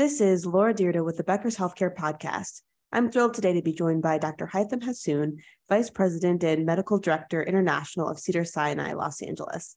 This 0.00 0.22
is 0.22 0.46
Laura 0.46 0.72
Dyrda 0.72 1.04
with 1.04 1.18
the 1.18 1.24
Becker's 1.24 1.58
Healthcare 1.58 1.94
Podcast. 1.94 2.62
I'm 2.90 3.10
thrilled 3.10 3.34
today 3.34 3.52
to 3.52 3.60
be 3.60 3.74
joined 3.74 4.00
by 4.00 4.16
Dr. 4.16 4.46
Haitham 4.46 4.80
Hassoun, 4.80 5.40
Vice 5.68 5.90
President 5.90 6.42
and 6.42 6.64
Medical 6.64 6.98
Director 6.98 7.42
International 7.42 8.08
of 8.08 8.18
Cedars-Sinai, 8.18 8.94
Los 8.94 9.20
Angeles. 9.20 9.76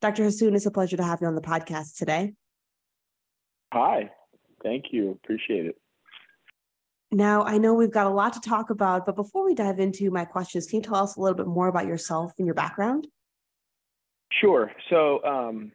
Dr. 0.00 0.24
Hassoun, 0.24 0.56
it's 0.56 0.66
a 0.66 0.72
pleasure 0.72 0.96
to 0.96 1.04
have 1.04 1.20
you 1.20 1.28
on 1.28 1.36
the 1.36 1.40
podcast 1.40 1.96
today. 1.96 2.32
Hi, 3.72 4.10
thank 4.64 4.86
you. 4.90 5.12
Appreciate 5.22 5.66
it. 5.66 5.76
Now, 7.12 7.44
I 7.44 7.58
know 7.58 7.72
we've 7.72 7.92
got 7.92 8.06
a 8.06 8.10
lot 8.10 8.32
to 8.32 8.40
talk 8.40 8.70
about, 8.70 9.06
but 9.06 9.14
before 9.14 9.44
we 9.44 9.54
dive 9.54 9.78
into 9.78 10.10
my 10.10 10.24
questions, 10.24 10.66
can 10.66 10.78
you 10.78 10.82
tell 10.82 10.96
us 10.96 11.14
a 11.14 11.20
little 11.20 11.36
bit 11.36 11.46
more 11.46 11.68
about 11.68 11.86
yourself 11.86 12.32
and 12.38 12.44
your 12.44 12.56
background? 12.56 13.06
Sure. 14.32 14.72
So, 14.88 15.22
um, 15.22 15.70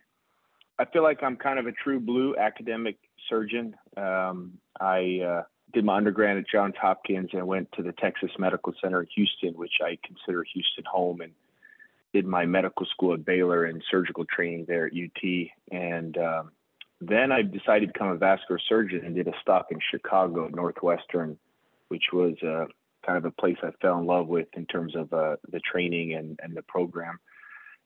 I 0.78 0.84
feel 0.84 1.02
like 1.02 1.24
I'm 1.24 1.38
kind 1.38 1.60
of 1.60 1.68
a 1.68 1.72
true 1.72 2.02
blue 2.02 2.36
academic 2.36 2.98
surgeon. 3.30 3.76
Um, 3.98 4.54
I 4.80 5.20
uh, 5.26 5.44
did 5.74 5.86
my 5.86 5.98
undergrad 5.98 6.38
at 6.38 6.48
Johns 6.52 6.76
Hopkins 6.80 7.30
and 7.34 7.46
went 7.46 7.72
to 7.74 7.84
the 7.84 7.92
Texas 7.94 8.32
Medical 8.40 8.74
Center 8.82 9.02
in 9.02 9.08
Houston, 9.16 9.54
which 9.54 9.74
I 9.84 9.98
consider 10.06 10.44
Houston 10.44 10.86
home, 10.86 11.22
and 11.22 11.34
did 12.14 12.26
my 12.26 12.46
medical 12.46 12.86
school 12.86 13.14
at 13.14 13.26
Baylor 13.26 13.66
and 13.66 13.84
surgical 13.92 14.26
training 14.26 14.66
there 14.68 14.86
at 14.86 14.94
UT. 14.94 15.50
And 15.72 16.18
um, 16.18 16.52
then 17.02 17.32
I 17.32 17.42
decided 17.42 17.88
to 17.88 17.94
become 17.94 18.08
a 18.08 18.16
vascular 18.16 18.60
surgeon 18.70 19.02
and 19.06 19.16
did 19.16 19.28
a 19.28 19.34
stop 19.42 19.68
in 19.72 19.80
Chicago, 19.92 20.48
Northwestern, 20.48 21.38
which 21.90 22.06
was 22.14 22.36
uh, 22.42 22.66
kind 23.06 23.18
of 23.18 23.26
a 23.26 23.32
place 23.32 23.58
I 23.62 23.72
fell 23.82 24.00
in 24.00 24.06
love 24.06 24.28
with 24.28 24.48
in 24.56 24.66
terms 24.66 24.96
of 24.96 25.12
uh, 25.14 25.36
the 25.52 25.60
training 25.60 26.14
and, 26.14 26.40
and 26.42 26.56
the 26.56 26.62
program. 26.64 27.20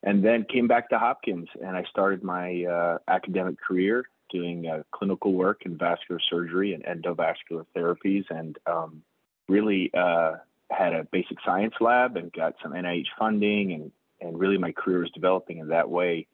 And 0.03 0.23
then 0.23 0.45
came 0.45 0.67
back 0.67 0.89
to 0.89 0.99
Hopkins 0.99 1.49
and 1.61 1.75
I 1.75 1.83
started 1.89 2.23
my 2.23 2.63
uh, 2.63 2.97
academic 3.07 3.59
career 3.59 4.05
doing 4.29 4.67
uh, 4.67 4.83
clinical 4.91 5.33
work 5.33 5.61
in 5.65 5.77
vascular 5.77 6.19
surgery 6.29 6.73
and 6.73 6.83
endovascular 6.83 7.65
therapies 7.75 8.25
and 8.29 8.57
um, 8.65 9.01
really 9.47 9.91
uh, 9.93 10.35
had 10.71 10.93
a 10.93 11.03
basic 11.11 11.37
science 11.45 11.73
lab 11.79 12.17
and 12.17 12.31
got 12.31 12.55
some 12.61 12.73
NIH 12.73 13.07
funding 13.17 13.73
and, 13.73 13.91
and 14.21 14.39
really 14.39 14.57
my 14.57 14.71
career 14.71 14.99
was 14.99 15.11
developing 15.11 15.57
in 15.57 15.69
that 15.69 15.89
way. 15.89 16.27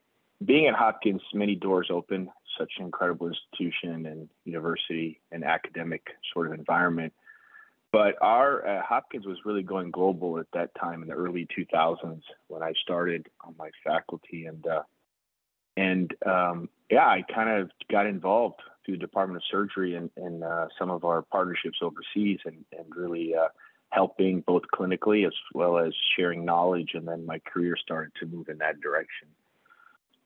Being 0.43 0.67
at 0.67 0.75
Hopkins, 0.75 1.21
many 1.33 1.55
doors 1.55 1.87
open, 1.89 2.29
such 2.57 2.73
an 2.77 2.85
incredible 2.85 3.27
institution 3.27 4.05
and 4.05 4.29
university 4.43 5.21
and 5.31 5.43
academic 5.43 6.07
sort 6.33 6.47
of 6.47 6.53
environment. 6.53 7.13
But 7.91 8.15
our 8.21 8.67
uh, 8.67 8.81
Hopkins 8.83 9.25
was 9.25 9.37
really 9.45 9.63
going 9.63 9.91
global 9.91 10.37
at 10.39 10.47
that 10.53 10.75
time 10.75 11.01
in 11.01 11.07
the 11.07 11.13
early 11.13 11.47
2000s 11.57 12.21
when 12.47 12.61
I 12.61 12.73
started 12.81 13.27
on 13.45 13.55
my 13.57 13.69
faculty, 13.85 14.47
and 14.47 14.65
uh, 14.67 14.81
and 15.77 16.13
um, 16.25 16.69
yeah, 16.89 17.07
I 17.07 17.23
kind 17.33 17.49
of 17.49 17.71
got 17.91 18.05
involved 18.05 18.61
through 18.85 18.95
the 18.95 18.99
Department 18.99 19.37
of 19.37 19.43
Surgery 19.49 19.95
and, 19.95 20.09
and 20.15 20.43
uh, 20.43 20.67
some 20.77 20.89
of 20.89 21.03
our 21.03 21.21
partnerships 21.23 21.79
overseas, 21.81 22.39
and 22.45 22.63
and 22.77 22.85
really 22.95 23.35
uh, 23.35 23.47
helping 23.89 24.41
both 24.41 24.63
clinically 24.73 25.25
as 25.25 25.33
well 25.53 25.77
as 25.77 25.93
sharing 26.15 26.45
knowledge. 26.45 26.91
And 26.93 27.07
then 27.07 27.25
my 27.25 27.39
career 27.39 27.75
started 27.81 28.11
to 28.19 28.25
move 28.25 28.49
in 28.49 28.57
that 28.59 28.81
direction 28.81 29.27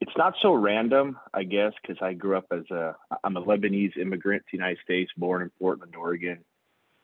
it's 0.00 0.16
not 0.16 0.34
so 0.40 0.54
random, 0.54 1.18
I 1.34 1.44
guess, 1.44 1.72
because 1.80 1.98
I 2.00 2.14
grew 2.14 2.36
up 2.36 2.46
as 2.50 2.68
a 2.70 2.96
I'm 3.22 3.36
a 3.36 3.42
Lebanese 3.42 3.98
immigrant 3.98 4.42
to 4.46 4.52
the 4.52 4.58
United 4.58 4.78
States, 4.82 5.10
born 5.16 5.42
in 5.42 5.50
Portland, 5.58 5.94
Oregon. 5.94 6.38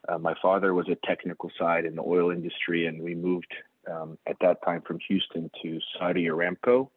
Uh, 0.09 0.17
my 0.17 0.33
father 0.41 0.73
was 0.73 0.87
a 0.89 1.07
technical 1.07 1.51
side 1.59 1.85
in 1.85 1.95
the 1.95 2.01
oil 2.01 2.31
industry, 2.31 2.87
and 2.87 3.01
we 3.01 3.13
moved 3.13 3.53
um, 3.89 4.17
at 4.27 4.37
that 4.41 4.63
time 4.65 4.81
from 4.81 4.99
Houston 5.07 5.51
to 5.61 5.79
Saudi 5.97 6.25
Aramco, 6.25 6.89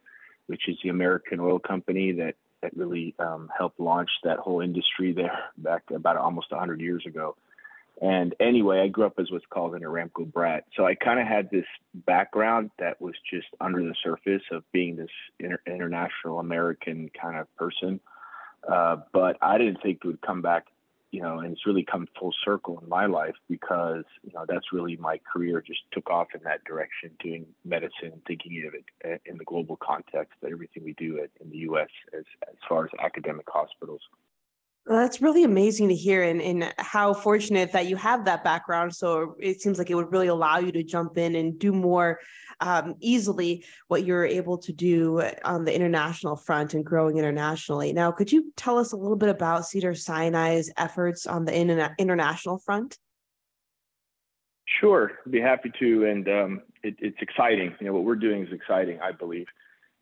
which 0.51 0.69
is 0.69 0.77
the 0.83 0.89
American 0.89 1.39
oil 1.39 1.61
company 1.61 2.11
that 2.13 2.35
that 2.61 2.77
really 2.77 3.15
um, 3.21 3.49
helped 3.57 3.81
launch 3.81 4.11
that 4.25 4.39
whole 4.39 4.61
industry 4.61 5.13
there 5.13 5.45
back 5.57 5.85
about 5.95 6.17
almost 6.17 6.51
100 6.51 6.81
years 6.81 7.05
ago. 7.07 7.37
And 8.03 8.35
anyway, 8.41 8.81
I 8.81 8.89
grew 8.89 9.07
up 9.07 9.19
as 9.19 9.31
what's 9.31 9.47
called 9.49 9.75
an 9.75 9.83
Aramco 9.83 10.31
brat. 10.31 10.65
So 10.75 10.87
I 10.87 10.95
kind 10.95 11.21
of 11.21 11.27
had 11.27 11.51
this 11.51 11.65
background 11.95 12.71
that 12.79 13.01
was 13.01 13.15
just 13.31 13.47
under 13.61 13.83
the 13.83 13.95
surface 14.03 14.43
of 14.51 14.63
being 14.73 14.97
this 14.97 15.11
inter- 15.39 15.63
international 15.67 16.39
American 16.39 17.11
kind 17.19 17.39
of 17.39 17.47
person. 17.57 18.01
Uh, 18.67 18.97
but 19.13 19.37
I 19.41 19.59
didn't 19.59 19.83
think 19.83 20.01
it 20.03 20.07
would 20.07 20.21
come 20.21 20.43
back, 20.43 20.67
you 21.11 21.21
know, 21.21 21.41
and 21.41 21.53
it's 21.53 21.67
really 21.67 21.85
come 21.85 22.07
full 22.19 22.33
circle 22.45 22.79
in 22.81 22.89
my 22.89 23.07
life 23.07 23.35
because, 23.49 24.05
you 24.23 24.33
know, 24.33 24.45
that's 24.49 24.73
really 24.73 24.97
my 24.97 25.21
career 25.33 25.61
just 25.61 25.81
took 25.93 26.09
off 26.09 26.29
in 26.35 26.41
that 26.45 26.63
direction, 26.65 27.11
doing 27.23 27.47
medicine, 27.65 28.23
thinking 28.27 28.65
of 28.67 28.75
it 28.75 28.85
uh, 29.05 29.19
in 29.31 29.37
the 29.37 29.45
global 29.45 29.77
context, 29.77 30.35
that 30.41 30.53
everything 30.53 30.85
we 30.85 30.95
do 30.95 31.27
in 31.41 31.51
the 31.51 31.59
U.S. 31.59 31.89
as, 32.17 32.25
as 32.49 32.55
far 32.69 32.85
as 32.85 32.91
academic 33.03 33.47
hospitals. 33.49 34.03
Well, 34.87 34.99
that's 34.99 35.23
really 35.23 35.45
amazing 35.45 35.89
to 35.89 35.95
hear, 35.95 36.23
and, 36.23 36.41
and 36.43 36.75
how 36.79 37.15
fortunate 37.15 37.71
that 37.73 37.87
you 37.87 37.97
have 37.97 38.25
that 38.25 38.43
background. 38.43 38.95
So 38.95 39.37
it 39.39 39.61
seems 39.61 39.79
like 39.79 39.91
it 39.91 39.95
would 39.95 40.11
really 40.11 40.27
allow 40.27 40.59
you 40.59 40.73
to 40.73 40.83
jump 40.83 41.17
in 41.19 41.37
and 41.37 41.59
do 41.59 41.71
more 41.73 42.19
um, 42.61 42.95
easily 43.01 43.65
what 43.89 44.05
you're 44.05 44.27
able 44.27 44.59
to 44.59 44.73
do 44.73 45.23
on 45.45 45.65
the 45.65 45.75
international 45.75 46.35
front 46.35 46.75
and 46.75 46.85
growing 46.85 47.19
internationally. 47.19 47.93
Now, 47.93 48.11
could 48.11 48.33
you 48.33 48.53
tell 48.57 48.79
us 48.79 48.93
a 48.93 48.97
little 48.97 49.17
bit 49.17 49.29
about 49.29 49.67
Cedars-Sinai's 49.67 50.73
efforts 50.77 51.27
on 51.27 51.45
the 51.45 51.55
in- 51.55 51.95
international 51.99 52.59
front? 52.59 52.99
Sure, 54.81 55.13
I'd 55.25 55.33
be 55.33 55.41
happy 55.41 55.71
to, 55.79 56.05
and 56.07 56.29
um, 56.29 56.63
it, 56.83 56.97
it's 56.99 57.21
exciting. 57.21 57.75
You 57.81 57.87
know, 57.87 57.93
what 57.93 58.05
we're 58.05 58.17
doing 58.17 58.47
is 58.47 58.53
exciting, 58.53 58.99
I 59.01 59.13
believe. 59.13 59.47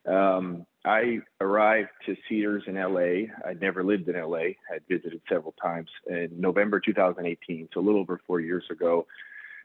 Um, 0.06 0.66
I 0.88 1.18
arrived 1.38 1.90
to 2.06 2.16
Cedars 2.26 2.62
in 2.66 2.76
LA. 2.76 3.30
I'd 3.46 3.60
never 3.60 3.84
lived 3.84 4.08
in 4.08 4.18
LA. 4.18 4.54
I'd 4.72 4.88
visited 4.88 5.20
several 5.28 5.52
times 5.60 5.90
in 6.06 6.30
November 6.34 6.80
2018, 6.80 7.68
so 7.74 7.80
a 7.80 7.82
little 7.82 8.00
over 8.00 8.18
four 8.26 8.40
years 8.40 8.64
ago. 8.70 9.06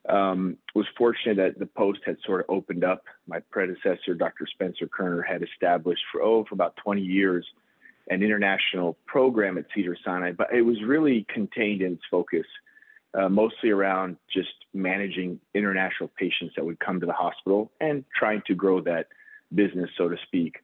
Um, 0.09 0.57
was 0.75 0.85
fortunate 0.97 1.37
that 1.37 1.59
the 1.59 1.65
post 1.65 2.01
had 2.05 2.17
sort 2.25 2.41
of 2.41 2.47
opened 2.49 2.83
up. 2.83 3.05
My 3.25 3.39
predecessor, 3.39 4.15
Dr. 4.17 4.45
Spencer 4.53 4.85
Kerner, 4.85 5.21
had 5.21 5.43
established 5.43 6.01
for 6.11 6.21
oh 6.21 6.43
for 6.43 6.55
about 6.55 6.75
20 6.83 7.01
years 7.01 7.45
an 8.09 8.21
international 8.21 8.97
program 9.05 9.57
at 9.57 9.63
Cedars-Sinai, 9.73 10.33
but 10.33 10.53
it 10.53 10.63
was 10.63 10.75
really 10.85 11.25
contained 11.33 11.81
in 11.81 11.93
its 11.93 12.03
focus, 12.11 12.45
uh, 13.13 13.29
mostly 13.29 13.69
around 13.69 14.17
just 14.29 14.53
managing 14.73 15.39
international 15.53 16.11
patients 16.19 16.53
that 16.57 16.65
would 16.65 16.81
come 16.81 16.99
to 16.99 17.05
the 17.05 17.13
hospital 17.13 17.71
and 17.79 18.03
trying 18.13 18.41
to 18.45 18.55
grow 18.55 18.81
that 18.81 19.07
business, 19.55 19.89
so 19.97 20.09
to 20.09 20.17
speak. 20.27 20.57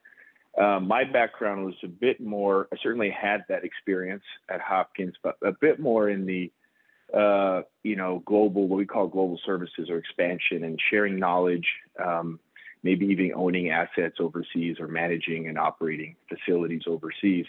Um, 0.57 0.87
my 0.87 1.03
background 1.03 1.65
was 1.65 1.75
a 1.83 1.87
bit 1.87 2.19
more, 2.19 2.67
I 2.73 2.77
certainly 2.81 3.11
had 3.11 3.45
that 3.49 3.63
experience 3.63 4.23
at 4.49 4.61
Hopkins, 4.61 5.15
but 5.23 5.37
a 5.43 5.51
bit 5.51 5.79
more 5.79 6.09
in 6.09 6.25
the, 6.25 6.51
uh, 7.15 7.61
you 7.83 7.95
know, 7.95 8.21
global, 8.25 8.67
what 8.67 8.77
we 8.77 8.85
call 8.85 9.07
global 9.07 9.39
services 9.45 9.89
or 9.89 9.97
expansion 9.97 10.63
and 10.63 10.79
sharing 10.89 11.17
knowledge, 11.17 11.67
um, 12.03 12.39
maybe 12.83 13.05
even 13.07 13.31
owning 13.35 13.69
assets 13.69 14.17
overseas 14.19 14.77
or 14.79 14.87
managing 14.87 15.47
and 15.47 15.57
operating 15.57 16.15
facilities 16.27 16.83
overseas. 16.87 17.45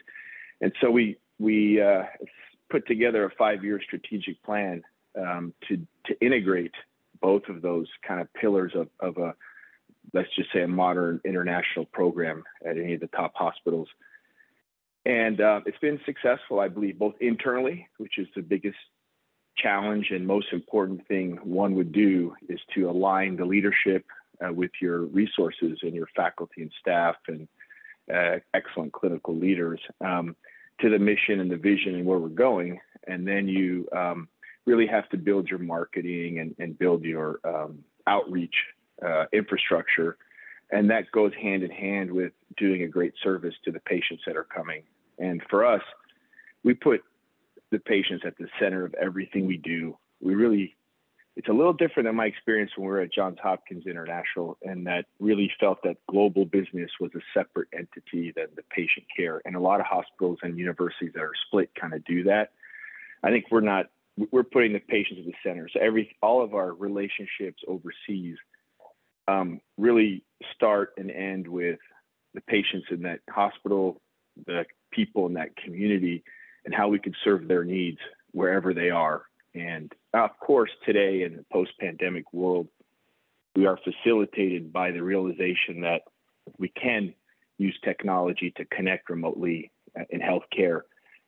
And 0.60 0.72
so 0.80 0.90
we, 0.90 1.16
we 1.38 1.80
uh, 1.80 2.02
put 2.68 2.86
together 2.86 3.24
a 3.24 3.30
five 3.36 3.64
year 3.64 3.80
strategic 3.82 4.42
plan 4.42 4.82
um, 5.18 5.54
to, 5.68 5.78
to 6.06 6.20
integrate 6.20 6.74
both 7.20 7.48
of 7.48 7.62
those 7.62 7.86
kind 8.06 8.20
of 8.20 8.32
pillars 8.34 8.72
of, 8.74 8.88
of 9.00 9.16
a 9.18 9.34
let's 10.12 10.34
just 10.34 10.52
say 10.52 10.62
a 10.62 10.68
modern 10.68 11.20
international 11.24 11.84
program 11.86 12.44
at 12.64 12.76
any 12.76 12.94
of 12.94 13.00
the 13.00 13.08
top 13.08 13.32
hospitals. 13.34 13.88
And 15.06 15.40
uh, 15.40 15.60
it's 15.66 15.78
been 15.78 16.00
successful, 16.04 16.60
I 16.60 16.68
believe, 16.68 16.98
both 16.98 17.14
internally, 17.20 17.88
which 17.98 18.18
is 18.18 18.26
the 18.34 18.42
biggest 18.42 18.76
challenge 19.56 20.08
and 20.10 20.26
most 20.26 20.48
important 20.52 21.06
thing 21.06 21.38
one 21.42 21.74
would 21.74 21.92
do 21.92 22.34
is 22.48 22.60
to 22.74 22.88
align 22.88 23.36
the 23.36 23.44
leadership 23.44 24.04
uh, 24.44 24.52
with 24.52 24.70
your 24.80 25.02
resources 25.06 25.78
and 25.82 25.94
your 25.94 26.08
faculty 26.16 26.62
and 26.62 26.72
staff 26.80 27.16
and 27.28 27.48
uh, 28.12 28.38
excellent 28.54 28.92
clinical 28.92 29.36
leaders 29.36 29.80
um, 30.00 30.34
to 30.80 30.88
the 30.88 30.98
mission 30.98 31.40
and 31.40 31.50
the 31.50 31.56
vision 31.56 31.94
and 31.94 32.06
where 32.06 32.18
we're 32.18 32.28
going. 32.28 32.80
And 33.06 33.26
then 33.26 33.48
you 33.48 33.88
um, 33.96 34.28
really 34.66 34.86
have 34.86 35.08
to 35.10 35.16
build 35.16 35.48
your 35.48 35.58
marketing 35.58 36.38
and, 36.38 36.54
and 36.58 36.78
build 36.78 37.04
your 37.04 37.40
um, 37.44 37.84
outreach 38.06 38.54
uh, 39.04 39.24
infrastructure. 39.32 40.16
And 40.70 40.90
that 40.90 41.10
goes 41.10 41.32
hand 41.40 41.62
in 41.62 41.70
hand 41.70 42.12
with 42.12 42.32
doing 42.56 42.82
a 42.82 42.88
great 42.88 43.14
service 43.22 43.54
to 43.64 43.72
the 43.72 43.80
patients 43.80 44.22
that 44.26 44.36
are 44.36 44.44
coming. 44.44 44.82
And 45.18 45.42
for 45.50 45.64
us, 45.64 45.82
we 46.62 46.74
put 46.74 47.02
the 47.70 47.78
patients 47.78 48.22
at 48.24 48.36
the 48.38 48.46
center 48.60 48.84
of 48.84 48.94
everything 48.94 49.46
we 49.46 49.56
do. 49.56 49.96
We 50.20 50.34
really, 50.34 50.76
it's 51.36 51.48
a 51.48 51.52
little 51.52 51.72
different 51.72 52.06
than 52.08 52.16
my 52.16 52.26
experience 52.26 52.72
when 52.76 52.86
we 52.86 52.92
were 52.92 53.00
at 53.00 53.12
Johns 53.12 53.38
Hopkins 53.42 53.86
International, 53.86 54.58
and 54.62 54.86
that 54.86 55.06
really 55.18 55.50
felt 55.58 55.82
that 55.84 55.96
global 56.08 56.44
business 56.44 56.90
was 57.00 57.10
a 57.14 57.20
separate 57.32 57.68
entity 57.72 58.32
than 58.36 58.46
the 58.56 58.62
patient 58.70 59.06
care. 59.16 59.40
And 59.44 59.56
a 59.56 59.60
lot 59.60 59.80
of 59.80 59.86
hospitals 59.86 60.38
and 60.42 60.58
universities 60.58 61.12
that 61.14 61.22
are 61.22 61.32
split 61.46 61.70
kind 61.80 61.94
of 61.94 62.04
do 62.04 62.24
that. 62.24 62.52
I 63.22 63.30
think 63.30 63.46
we're 63.50 63.60
not, 63.60 63.86
we're 64.30 64.42
putting 64.42 64.72
the 64.72 64.80
patients 64.80 65.20
at 65.20 65.26
the 65.26 65.34
center. 65.48 65.68
So 65.72 65.80
every, 65.80 66.16
all 66.22 66.42
of 66.42 66.54
our 66.54 66.72
relationships 66.74 67.62
overseas 67.66 68.36
um, 69.28 69.60
really 69.76 70.24
start 70.54 70.92
and 70.96 71.10
end 71.10 71.46
with 71.46 71.78
the 72.34 72.40
patients 72.42 72.86
in 72.90 73.02
that 73.02 73.20
hospital, 73.28 74.00
the 74.46 74.64
people 74.90 75.26
in 75.26 75.34
that 75.34 75.56
community, 75.56 76.22
and 76.64 76.74
how 76.74 76.88
we 76.88 76.98
could 76.98 77.16
serve 77.24 77.48
their 77.48 77.64
needs 77.64 77.98
wherever 78.32 78.74
they 78.74 78.90
are. 78.90 79.22
And 79.54 79.92
of 80.14 80.30
course, 80.38 80.70
today 80.84 81.22
in 81.22 81.36
the 81.36 81.44
post 81.52 81.72
pandemic 81.80 82.32
world, 82.32 82.68
we 83.56 83.66
are 83.66 83.78
facilitated 83.78 84.72
by 84.72 84.92
the 84.92 85.02
realization 85.02 85.80
that 85.80 86.02
we 86.58 86.68
can 86.68 87.14
use 87.58 87.76
technology 87.84 88.52
to 88.56 88.64
connect 88.66 89.10
remotely 89.10 89.70
uh, 89.98 90.04
in 90.10 90.20
healthcare 90.20 90.82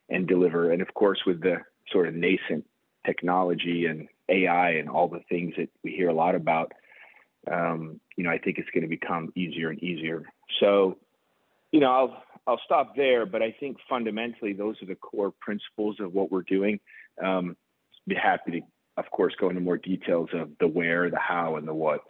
and 0.09 0.27
deliver. 0.27 0.71
And 0.71 0.81
of 0.81 0.93
course, 0.93 1.19
with 1.25 1.41
the 1.41 1.57
sort 1.91 2.07
of 2.07 2.15
nascent 2.15 2.65
technology 3.05 3.85
and 3.85 4.07
AI 4.29 4.71
and 4.71 4.89
all 4.89 5.07
the 5.07 5.23
things 5.29 5.53
that 5.57 5.69
we 5.83 5.91
hear 5.91 6.09
a 6.09 6.13
lot 6.13 6.35
about, 6.35 6.71
um, 7.51 7.99
you 8.15 8.23
know, 8.23 8.29
I 8.29 8.37
think 8.37 8.57
it's 8.57 8.69
going 8.69 8.83
to 8.83 8.89
become 8.89 9.31
easier 9.35 9.69
and 9.69 9.81
easier. 9.83 10.23
So, 10.59 10.97
you 11.71 11.79
know, 11.79 11.91
I'll 11.91 12.23
I'll 12.45 12.61
stop 12.65 12.95
there, 12.95 13.25
but 13.25 13.41
I 13.41 13.55
think 13.57 13.77
fundamentally 13.89 14.53
those 14.53 14.81
are 14.81 14.85
the 14.85 14.95
core 14.95 15.33
principles 15.39 15.97
of 15.99 16.13
what 16.13 16.31
we're 16.31 16.43
doing. 16.43 16.79
Um, 17.23 17.55
be 18.07 18.15
happy 18.15 18.51
to, 18.51 18.61
of 18.97 19.09
course, 19.11 19.33
go 19.39 19.49
into 19.49 19.61
more 19.61 19.77
details 19.77 20.29
of 20.33 20.49
the 20.59 20.67
where, 20.67 21.09
the 21.09 21.19
how, 21.19 21.55
and 21.55 21.67
the 21.67 21.73
what. 21.73 22.01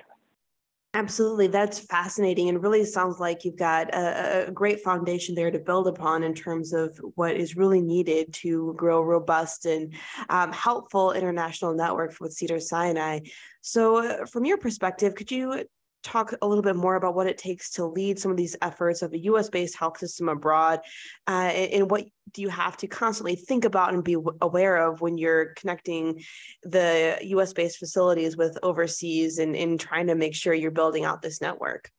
Absolutely. 0.95 1.48
That's 1.48 1.80
fascinating 1.80 2.50
and 2.50 2.62
really 2.62 2.86
sounds 2.86 3.19
like 3.19 3.44
you've 3.44 3.57
got 3.57 3.92
a, 3.95 4.48
a, 4.48 4.51
great 4.51 4.81
foundation 4.81 5.34
there 5.34 5.50
to 5.50 5.57
build 5.57 5.88
upon 5.88 6.22
in 6.22 6.36
terms 6.36 6.72
of 6.72 6.95
what 7.16 7.36
is 7.36 7.57
really 7.57 7.81
needed 7.81 8.31
to 8.34 8.75
grow 8.78 9.01
robust 9.01 9.66
and 9.66 9.95
um, 10.30 10.51
helpful 10.51 11.12
international 11.13 11.74
network 11.74 12.16
with 12.19 12.34
Cedars-Sinai. 12.34 13.22
So, 13.62 14.06
uh, 14.07 14.25
from 14.28 14.45
your 14.45 14.60
perspective, 14.60 15.16
could 15.16 15.31
you 15.31 15.63
talk 16.03 16.33
a 16.41 16.47
little 16.47 16.61
bit 16.61 16.75
more 16.75 16.95
about 16.95 17.15
what 17.15 17.27
it 17.27 17.38
takes 17.38 17.69
to 17.71 17.85
lead 17.85 18.19
some 18.19 18.29
of 18.29 18.38
these 18.38 18.55
efforts 18.61 19.01
of 19.01 19.13
a 19.13 19.19
US 19.19 19.50
based 19.50 19.77
health 19.77 19.97
system 19.97 20.29
abroad 20.29 20.79
uh, 21.27 21.31
and, 21.31 21.89
what 21.89 22.05
do 22.31 22.41
you 22.41 22.50
have 22.50 22.77
to 22.77 22.88
constantly 22.88 23.35
think 23.35 23.65
about 23.65 23.94
and 23.94 24.03
be 24.03 24.17
aware 24.41 24.77
of 24.77 25.01
when 25.01 25.17
you're 25.17 25.53
connecting 25.55 26.21
the 26.63 27.17
US 27.21 27.53
based 27.53 27.77
facilities 27.77 28.35
with 28.35 28.57
overseas 28.63 29.39
and, 29.39 29.55
and 29.55 29.79
trying 29.79 30.07
to 30.07 30.15
make 30.15 30.33
sure 30.33 30.53
you're 30.53 30.71
building 30.71 31.05
out 31.05 31.21
this 31.21 31.41
network? 31.41 31.89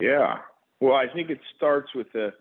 Yeah. 0.00 0.38
Well, 0.80 0.94
I 0.94 1.06
think 1.12 1.30
it 1.30 1.40
starts 1.56 1.94
with 1.94 2.14
a 2.14 2.32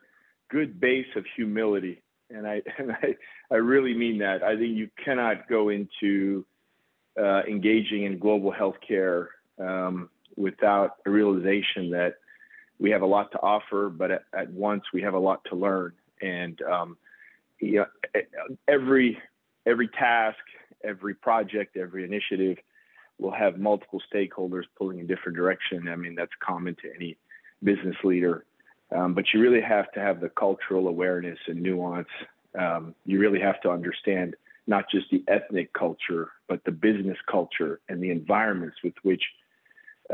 good 0.49 0.79
base 0.79 1.07
of 1.15 1.25
humility. 1.35 2.01
And 2.29 2.47
I, 2.47 2.61
and 2.77 2.91
I, 2.91 3.15
I 3.51 3.55
really 3.55 3.93
mean 3.93 4.19
that. 4.19 4.43
I 4.43 4.55
think 4.55 4.75
you 4.75 4.89
cannot 5.03 5.47
go 5.47 5.69
into 5.69 6.45
uh, 7.19 7.41
engaging 7.47 8.03
in 8.03 8.17
global 8.17 8.53
healthcare 8.53 9.27
um, 9.59 10.09
without 10.39 10.95
a 11.05 11.09
realization 11.11 11.91
that 11.91 12.15
we 12.79 12.89
have 12.91 13.01
a 13.01 13.05
lot 13.05 13.31
to 13.33 13.39
offer, 13.41 13.89
but 13.89 14.09
at, 14.09 14.23
at 14.33 14.49
once 14.51 14.83
we 14.93 15.01
have 15.01 15.13
a 15.13 15.19
lot 15.19 15.41
to 15.49 15.55
learn. 15.55 15.91
And 16.21 16.59
um, 16.61 16.97
you 17.59 17.85
know, 18.15 18.23
every 18.67 19.19
every 19.65 19.89
task, 19.89 20.39
every 20.83 21.13
project, 21.13 21.77
every 21.77 22.05
initiative 22.05 22.57
will 23.19 23.31
have 23.31 23.59
multiple 23.59 24.01
stakeholders 24.11 24.63
pulling 24.77 24.99
in 24.99 25.07
different 25.07 25.37
direction. 25.37 25.89
I 25.89 25.97
mean, 25.97 26.15
that's 26.15 26.31
common 26.39 26.75
to 26.81 26.95
any 26.95 27.17
business 27.61 27.97
leader. 28.03 28.45
Um, 28.95 29.13
but 29.13 29.25
you 29.33 29.41
really 29.41 29.61
have 29.61 29.91
to 29.91 29.99
have 29.99 30.21
the 30.21 30.29
cultural 30.29 30.87
awareness 30.87 31.37
and 31.47 31.61
nuance. 31.61 32.07
Um, 32.57 32.95
you 33.05 33.19
really 33.19 33.41
have 33.41 33.61
to 33.61 33.69
understand 33.69 34.35
not 34.67 34.85
just 34.89 35.07
the 35.11 35.23
ethnic 35.27 35.73
culture, 35.73 36.31
but 36.47 36.63
the 36.63 36.71
business 36.71 37.17
culture 37.29 37.81
and 37.89 38.01
the 38.01 38.09
environments 38.09 38.77
with 38.83 38.93
which 39.03 39.21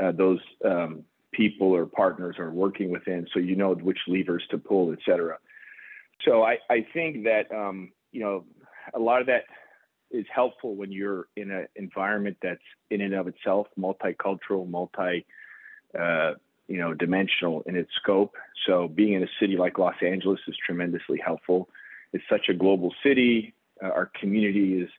uh, 0.01 0.11
those 0.11 0.39
um, 0.63 1.03
people 1.31 1.71
or 1.71 1.85
partners 1.85 2.37
are 2.39 2.51
working 2.51 2.89
within, 2.89 3.27
so 3.33 3.39
you 3.39 3.55
know 3.55 3.73
which 3.73 3.99
levers 4.07 4.43
to 4.51 4.57
pull, 4.57 4.91
et 4.91 4.99
cetera. 5.05 5.37
So 6.23 6.43
I, 6.43 6.57
I 6.69 6.85
think 6.93 7.25
that 7.25 7.51
um, 7.53 7.91
you 8.11 8.21
know 8.21 8.45
a 8.93 8.99
lot 8.99 9.21
of 9.21 9.27
that 9.27 9.43
is 10.11 10.25
helpful 10.33 10.75
when 10.75 10.91
you're 10.91 11.27
in 11.35 11.51
an 11.51 11.67
environment 11.75 12.37
that's 12.41 12.61
in 12.89 13.01
and 13.01 13.13
of 13.13 13.27
itself 13.27 13.67
multicultural, 13.77 14.67
multi 14.67 15.25
uh, 15.99 16.33
you 16.67 16.77
know 16.77 16.93
dimensional 16.93 17.63
in 17.65 17.75
its 17.75 17.91
scope. 18.01 18.35
So 18.65 18.87
being 18.87 19.13
in 19.13 19.23
a 19.23 19.29
city 19.39 19.57
like 19.57 19.77
Los 19.77 19.95
Angeles 20.01 20.39
is 20.47 20.55
tremendously 20.65 21.19
helpful. 21.23 21.69
It's 22.13 22.23
such 22.29 22.49
a 22.49 22.53
global 22.53 22.93
city. 23.03 23.53
Uh, 23.83 23.87
our 23.87 24.09
community 24.19 24.81
is 24.81 24.89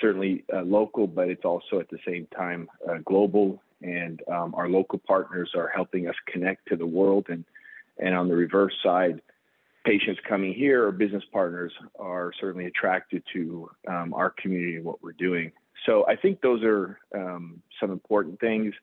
certainly 0.00 0.44
uh, 0.52 0.62
local, 0.62 1.06
but 1.06 1.28
it's 1.28 1.44
also 1.44 1.80
at 1.80 1.88
the 1.88 1.98
same 2.06 2.26
time 2.36 2.68
uh, 2.88 2.98
global 3.04 3.62
and 3.82 4.20
um, 4.30 4.54
our 4.54 4.68
local 4.68 4.98
partners 4.98 5.50
are 5.54 5.68
helping 5.74 6.08
us 6.08 6.14
connect 6.26 6.68
to 6.68 6.76
the 6.76 6.86
world. 6.86 7.26
And 7.28 7.44
and 7.98 8.14
on 8.14 8.28
the 8.28 8.36
reverse 8.36 8.74
side, 8.82 9.20
patients 9.84 10.20
coming 10.26 10.54
here 10.54 10.86
or 10.86 10.92
business 10.92 11.24
partners 11.32 11.72
are 11.98 12.32
certainly 12.40 12.66
attracted 12.66 13.22
to 13.34 13.70
um, 13.88 14.14
our 14.14 14.30
community 14.30 14.76
and 14.76 14.84
what 14.84 15.02
we're 15.02 15.12
doing. 15.12 15.52
So 15.86 16.06
I 16.06 16.16
think 16.16 16.40
those 16.40 16.62
are 16.62 16.98
um, 17.14 17.62
some 17.80 17.90
important 17.90 18.40
things. 18.40 18.74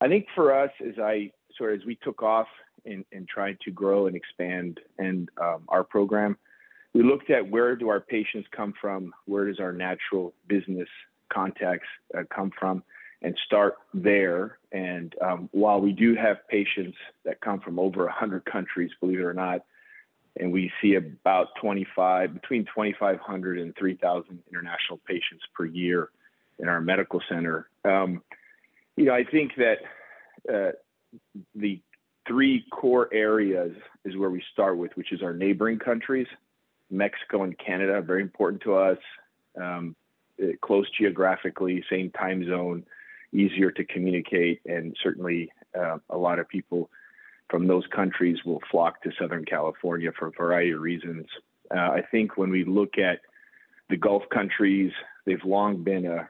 I 0.00 0.08
think 0.08 0.26
for 0.34 0.56
us, 0.56 0.70
as 0.86 0.98
I 0.98 1.30
sort 1.56 1.74
of 1.74 1.80
as 1.80 1.86
we 1.86 1.96
took 1.96 2.22
off 2.22 2.48
in 2.84 3.04
trying 3.32 3.56
to 3.64 3.70
grow 3.70 4.08
and 4.08 4.16
expand 4.16 4.80
and 4.98 5.28
um, 5.40 5.62
our 5.68 5.84
program, 5.84 6.36
we 6.94 7.02
looked 7.02 7.30
at 7.30 7.48
where 7.48 7.76
do 7.76 7.88
our 7.88 8.00
patients 8.00 8.48
come 8.54 8.74
from, 8.80 9.14
where 9.26 9.46
does 9.46 9.60
our 9.60 9.72
natural 9.72 10.34
business 10.48 10.88
contacts 11.32 11.86
uh, 12.16 12.22
come 12.34 12.50
from, 12.58 12.82
and 13.22 13.36
start 13.46 13.76
there. 13.94 14.58
And 14.72 15.14
um, 15.20 15.48
while 15.52 15.80
we 15.80 15.92
do 15.92 16.14
have 16.14 16.46
patients 16.48 16.96
that 17.24 17.40
come 17.40 17.60
from 17.60 17.78
over 17.78 18.04
100 18.04 18.44
countries, 18.44 18.90
believe 19.00 19.20
it 19.20 19.24
or 19.24 19.34
not, 19.34 19.64
and 20.38 20.50
we 20.50 20.72
see 20.80 20.94
about 20.94 21.48
25, 21.60 22.34
between 22.34 22.64
2,500 22.64 23.58
and 23.58 23.76
3,000 23.76 24.42
international 24.50 24.98
patients 25.06 25.44
per 25.54 25.66
year 25.66 26.08
in 26.58 26.68
our 26.68 26.80
medical 26.80 27.20
center. 27.28 27.68
Um, 27.84 28.22
you 28.96 29.04
know, 29.04 29.14
I 29.14 29.24
think 29.24 29.52
that 29.56 29.76
uh, 30.52 30.72
the 31.54 31.80
three 32.26 32.64
core 32.70 33.08
areas 33.12 33.72
is 34.04 34.16
where 34.16 34.30
we 34.30 34.42
start 34.52 34.78
with, 34.78 34.92
which 34.96 35.12
is 35.12 35.22
our 35.22 35.34
neighboring 35.34 35.78
countries, 35.78 36.26
Mexico 36.90 37.42
and 37.42 37.58
Canada, 37.58 38.00
very 38.00 38.22
important 38.22 38.62
to 38.62 38.74
us, 38.74 38.98
um, 39.60 39.94
close 40.62 40.86
geographically, 40.98 41.84
same 41.90 42.10
time 42.10 42.46
zone, 42.46 42.84
easier 43.32 43.70
to 43.70 43.84
communicate, 43.84 44.60
and 44.66 44.96
certainly 45.02 45.50
uh, 45.78 45.98
a 46.10 46.16
lot 46.16 46.38
of 46.38 46.48
people 46.48 46.90
from 47.48 47.66
those 47.66 47.84
countries 47.94 48.38
will 48.44 48.60
flock 48.70 49.02
to 49.02 49.10
Southern 49.20 49.44
California 49.44 50.10
for 50.18 50.28
a 50.28 50.32
variety 50.32 50.70
of 50.72 50.80
reasons. 50.80 51.26
Uh, 51.74 51.78
I 51.78 52.02
think 52.10 52.36
when 52.36 52.50
we 52.50 52.64
look 52.64 52.98
at 52.98 53.20
the 53.90 53.96
Gulf 53.96 54.22
countries, 54.32 54.92
they've 55.26 55.44
long 55.44 55.82
been 55.82 56.06
a, 56.06 56.28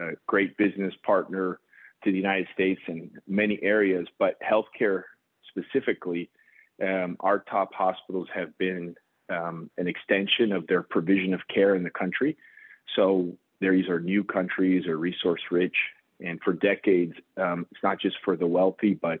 a 0.00 0.12
great 0.26 0.56
business 0.56 0.94
partner 1.04 1.60
to 2.04 2.10
the 2.10 2.16
United 2.16 2.48
States 2.54 2.80
in 2.88 3.10
many 3.26 3.58
areas, 3.62 4.06
but 4.18 4.36
healthcare 4.40 5.02
specifically, 5.48 6.30
um, 6.82 7.16
our 7.20 7.40
top 7.40 7.74
hospitals 7.74 8.28
have 8.32 8.56
been 8.58 8.94
um, 9.28 9.70
an 9.78 9.88
extension 9.88 10.52
of 10.52 10.66
their 10.66 10.82
provision 10.82 11.34
of 11.34 11.40
care 11.52 11.74
in 11.74 11.82
the 11.82 11.90
country. 11.90 12.36
So 12.94 13.36
these 13.60 13.88
are 13.88 14.00
new 14.00 14.24
countries 14.24 14.86
or 14.86 14.96
resource 14.96 15.42
rich 15.50 15.74
and 16.20 16.40
for 16.42 16.52
decades, 16.52 17.14
um, 17.36 17.66
it's 17.70 17.82
not 17.82 18.00
just 18.00 18.16
for 18.24 18.36
the 18.36 18.46
wealthy, 18.46 18.94
but 18.94 19.20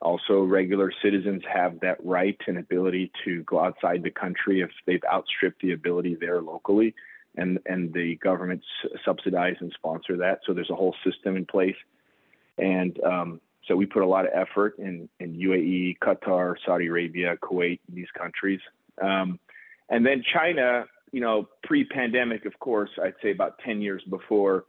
also 0.00 0.42
regular 0.42 0.92
citizens 1.02 1.42
have 1.52 1.80
that 1.80 1.96
right 2.04 2.38
and 2.46 2.58
ability 2.58 3.10
to 3.24 3.42
go 3.44 3.60
outside 3.60 4.02
the 4.02 4.10
country 4.10 4.60
if 4.60 4.70
they've 4.86 5.04
outstripped 5.10 5.60
the 5.62 5.72
ability 5.72 6.16
there 6.20 6.40
locally. 6.40 6.94
And, 7.36 7.58
and 7.66 7.92
the 7.92 8.16
governments 8.22 8.66
subsidize 9.04 9.56
and 9.60 9.72
sponsor 9.76 10.18
that. 10.18 10.40
So 10.46 10.54
there's 10.54 10.70
a 10.70 10.74
whole 10.74 10.94
system 11.04 11.36
in 11.36 11.46
place. 11.46 11.74
And 12.58 13.02
um, 13.02 13.40
so 13.66 13.74
we 13.74 13.86
put 13.86 14.02
a 14.02 14.06
lot 14.06 14.26
of 14.26 14.32
effort 14.34 14.78
in, 14.78 15.08
in 15.18 15.34
UAE, 15.34 15.98
Qatar, 15.98 16.54
Saudi 16.64 16.86
Arabia, 16.86 17.36
Kuwait, 17.42 17.80
these 17.92 18.06
countries. 18.16 18.60
Um, 19.02 19.40
and 19.88 20.06
then 20.06 20.22
China, 20.32 20.84
you 21.12 21.20
know, 21.20 21.48
pre 21.62 21.84
pandemic, 21.84 22.44
of 22.44 22.58
course, 22.60 22.90
I'd 23.02 23.14
say 23.22 23.32
about 23.32 23.58
10 23.64 23.80
years 23.80 24.02
before, 24.08 24.64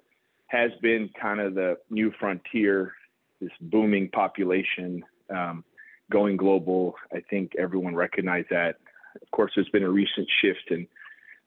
has 0.48 0.72
been 0.82 1.10
kind 1.20 1.40
of 1.40 1.56
the 1.56 1.78
new 1.90 2.12
frontier, 2.20 2.94
this 3.42 3.52
booming 3.62 4.10
population 4.10 5.04
um, 5.30 5.64
going 6.12 6.38
global. 6.38 6.96
I 7.14 7.22
think 7.30 7.54
everyone 7.58 7.96
recognized 7.96 8.48
that. 8.52 8.76
Of 9.22 9.32
course, 9.32 9.52
there's 9.56 9.70
been 9.70 9.84
a 9.84 9.90
recent 9.90 10.28
shift 10.42 10.72
in 10.72 10.88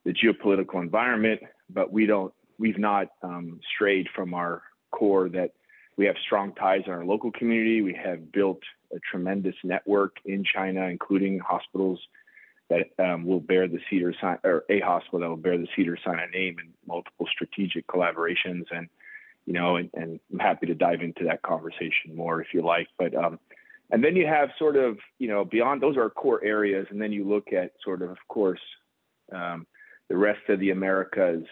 the 0.04 0.12
geopolitical 0.12 0.82
environment, 0.82 1.40
but 1.70 1.92
we 1.92 2.06
don't, 2.06 2.32
we've 2.58 2.78
not 2.78 3.08
um, 3.22 3.60
strayed 3.74 4.08
from 4.14 4.34
our 4.34 4.62
core 4.90 5.28
that 5.28 5.52
we 5.96 6.06
have 6.06 6.16
strong 6.24 6.54
ties 6.54 6.82
in 6.86 6.92
our 6.92 7.04
local 7.04 7.30
community. 7.32 7.82
We 7.82 7.98
have 8.02 8.32
built 8.32 8.60
a 8.92 8.98
tremendous 9.10 9.54
network 9.64 10.16
in 10.24 10.44
China, 10.44 10.86
including 10.86 11.40
hospitals 11.40 12.00
that 12.70 12.86
um, 12.98 13.24
will 13.24 13.40
bear 13.40 13.68
the 13.68 13.80
Cedars-Sinai, 13.88 14.38
or 14.44 14.64
a 14.68 14.80
hospital 14.80 15.20
that 15.20 15.28
will 15.28 15.36
bear 15.36 15.58
the 15.58 15.68
Cedars-Sinai 15.74 16.26
name 16.32 16.56
in 16.62 16.72
multiple 16.86 17.26
strategic 17.32 17.86
collaborations. 17.86 18.64
And, 18.70 18.88
you 19.46 19.52
know, 19.52 19.76
and, 19.76 19.90
and, 19.94 20.20
I'm 20.32 20.38
happy 20.38 20.66
to 20.66 20.74
dive 20.74 21.02
into 21.02 21.24
that 21.24 21.42
conversation 21.42 22.14
more 22.14 22.40
if 22.40 22.48
you 22.52 22.62
like. 22.62 22.88
But, 22.98 23.14
um, 23.14 23.38
and 23.90 24.04
then 24.04 24.16
you 24.16 24.26
have 24.26 24.50
sort 24.58 24.76
of, 24.76 24.98
you 25.18 25.28
know, 25.28 25.44
beyond 25.44 25.80
those 25.80 25.96
are 25.96 26.10
core 26.10 26.44
areas. 26.44 26.86
And 26.90 27.00
then 27.00 27.12
you 27.12 27.24
look 27.26 27.52
at 27.52 27.72
sort 27.84 28.02
of, 28.02 28.10
of 28.10 28.18
course, 28.28 28.60
Um, 29.30 29.66
the 30.08 30.16
rest 30.16 30.44
of 30.48 30.58
the 30.58 30.70
Americas, 30.70 31.44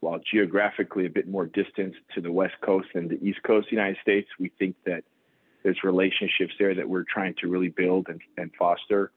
while 0.00 0.18
geographically 0.32 1.04
a 1.04 1.10
bit 1.10 1.28
more 1.28 1.44
distant 1.44 1.94
to 2.14 2.22
the 2.22 2.32
West 2.32 2.54
Coast 2.62 2.88
and 2.94 3.10
the 3.10 3.20
East 3.22 3.42
Coast 3.42 3.66
of 3.66 3.70
the 3.70 3.76
United 3.76 3.98
States, 4.00 4.28
we 4.38 4.48
think 4.58 4.76
that 4.86 5.04
there's 5.62 5.84
relationships 5.84 6.54
there 6.58 6.74
that 6.74 6.88
we're 6.88 7.04
trying 7.04 7.34
to 7.40 7.48
really 7.48 7.68
build 7.68 8.08
and, 8.08 8.20
and 8.38 8.50
foster. 8.58 9.10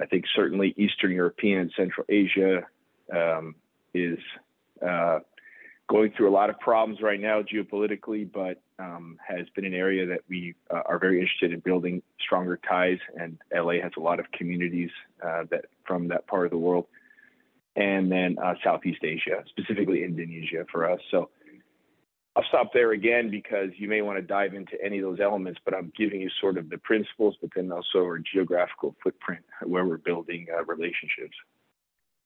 I 0.00 0.06
think 0.06 0.24
certainly 0.34 0.74
Eastern 0.76 1.12
European 1.12 1.60
and 1.60 1.72
Central 1.76 2.06
Asia 2.08 2.66
um, 3.12 3.54
is 3.94 4.18
uh, 4.86 5.20
going 5.88 6.12
through 6.16 6.30
a 6.30 6.32
lot 6.32 6.48
of 6.48 6.58
problems 6.58 7.02
right 7.02 7.20
now 7.20 7.42
geopolitically, 7.42 8.30
but 8.30 8.62
um, 8.78 9.18
has 9.26 9.46
been 9.54 9.64
an 9.64 9.74
area 9.74 10.06
that 10.06 10.20
we 10.28 10.54
uh, 10.70 10.80
are 10.86 10.98
very 10.98 11.20
interested 11.20 11.52
in 11.52 11.60
building 11.60 12.02
stronger 12.20 12.58
ties. 12.68 12.98
And 13.18 13.38
LA 13.54 13.74
has 13.82 13.92
a 13.96 14.00
lot 14.00 14.18
of 14.18 14.30
communities 14.32 14.90
uh, 15.22 15.44
that 15.50 15.66
from 15.86 16.08
that 16.08 16.26
part 16.26 16.46
of 16.46 16.50
the 16.50 16.58
world, 16.58 16.86
and 17.76 18.10
then 18.10 18.36
uh, 18.42 18.54
Southeast 18.64 19.04
Asia, 19.04 19.44
specifically 19.48 20.04
Indonesia 20.04 20.64
for 20.70 20.90
us. 20.90 21.00
So 21.10 21.28
stop 22.52 22.72
there 22.74 22.92
again 22.92 23.30
because 23.30 23.70
you 23.76 23.88
may 23.88 24.02
want 24.02 24.18
to 24.18 24.22
dive 24.22 24.52
into 24.52 24.72
any 24.84 24.98
of 24.98 25.04
those 25.04 25.20
elements, 25.20 25.58
but 25.64 25.74
I'm 25.74 25.90
giving 25.96 26.20
you 26.20 26.28
sort 26.38 26.58
of 26.58 26.68
the 26.68 26.76
principles, 26.76 27.34
but 27.40 27.48
then 27.56 27.72
also 27.72 28.00
our 28.00 28.18
geographical 28.18 28.94
footprint 29.02 29.42
where 29.62 29.86
we're 29.86 29.96
building 29.96 30.46
uh, 30.54 30.62
relationships. 30.64 31.34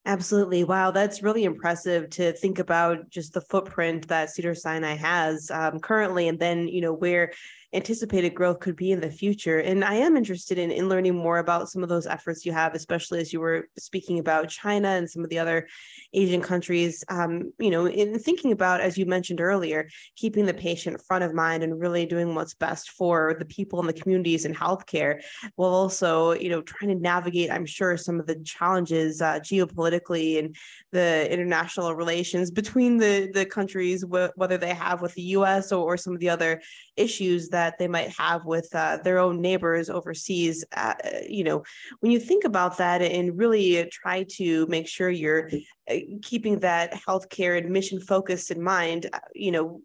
Absolutely. 0.04 0.64
Wow, 0.64 0.90
that's 0.90 1.22
really 1.22 1.44
impressive 1.44 2.10
to 2.10 2.32
think 2.32 2.58
about 2.58 3.08
just 3.08 3.34
the 3.34 3.40
footprint 3.40 4.08
that 4.08 4.30
Cedars-Sinai 4.30 4.94
has 4.94 5.50
um, 5.52 5.78
currently, 5.80 6.28
and 6.28 6.38
then 6.38 6.68
you 6.68 6.80
know 6.80 6.92
where 6.92 7.32
anticipated 7.74 8.34
growth 8.34 8.60
could 8.60 8.76
be 8.76 8.92
in 8.92 9.00
the 9.00 9.10
future. 9.10 9.58
And 9.58 9.84
I 9.84 9.94
am 9.94 10.16
interested 10.16 10.58
in, 10.58 10.70
in 10.70 10.88
learning 10.88 11.16
more 11.16 11.38
about 11.38 11.68
some 11.68 11.82
of 11.82 11.88
those 11.88 12.06
efforts 12.06 12.46
you 12.46 12.52
have, 12.52 12.74
especially 12.74 13.20
as 13.20 13.32
you 13.32 13.40
were 13.40 13.68
speaking 13.78 14.18
about 14.18 14.48
China 14.48 14.88
and 14.88 15.10
some 15.10 15.24
of 15.24 15.30
the 15.30 15.38
other 15.38 15.66
Asian 16.14 16.40
countries. 16.40 17.04
Um, 17.08 17.52
you 17.58 17.70
know, 17.70 17.86
in 17.86 18.18
thinking 18.18 18.52
about, 18.52 18.80
as 18.80 18.96
you 18.96 19.04
mentioned 19.04 19.40
earlier, 19.40 19.88
keeping 20.14 20.46
the 20.46 20.54
patient 20.54 21.02
front 21.06 21.24
of 21.24 21.34
mind 21.34 21.62
and 21.62 21.80
really 21.80 22.06
doing 22.06 22.34
what's 22.34 22.54
best 22.54 22.90
for 22.90 23.34
the 23.38 23.44
people 23.44 23.80
and 23.80 23.88
the 23.88 24.00
communities 24.00 24.44
in 24.44 24.54
healthcare, 24.54 25.22
while 25.56 25.74
also, 25.74 26.32
you 26.32 26.48
know, 26.48 26.62
trying 26.62 26.90
to 26.90 27.02
navigate, 27.02 27.50
I'm 27.50 27.66
sure, 27.66 27.96
some 27.96 28.20
of 28.20 28.26
the 28.26 28.36
challenges 28.44 29.20
uh, 29.20 29.40
geopolitically 29.40 30.38
and 30.38 30.56
the 30.92 31.30
international 31.32 31.94
relations 31.94 32.50
between 32.50 32.96
the, 32.96 33.30
the 33.34 33.44
countries, 33.44 34.04
wh- 34.04 34.36
whether 34.36 34.56
they 34.56 34.74
have 34.74 35.02
with 35.02 35.14
the 35.14 35.22
US 35.22 35.72
or, 35.72 35.82
or 35.84 35.96
some 35.96 36.14
of 36.14 36.20
the 36.20 36.30
other 36.30 36.62
issues 36.96 37.48
that 37.48 37.55
they 37.78 37.88
might 37.88 38.10
have 38.10 38.44
with 38.44 38.68
uh, 38.74 38.98
their 39.02 39.18
own 39.18 39.40
neighbors 39.40 39.88
overseas. 39.88 40.64
Uh, 40.76 40.94
you 41.28 41.44
know, 41.44 41.62
when 42.00 42.12
you 42.12 42.20
think 42.20 42.44
about 42.44 42.76
that 42.78 43.02
and 43.02 43.38
really 43.38 43.88
try 43.90 44.24
to 44.30 44.66
make 44.66 44.86
sure 44.86 45.10
you're 45.10 45.50
uh, 45.90 45.96
keeping 46.22 46.58
that 46.60 46.92
healthcare 46.92 47.56
admission 47.56 48.00
focused 48.00 48.50
in 48.50 48.62
mind, 48.62 49.06
uh, 49.12 49.18
you 49.34 49.50
know, 49.50 49.80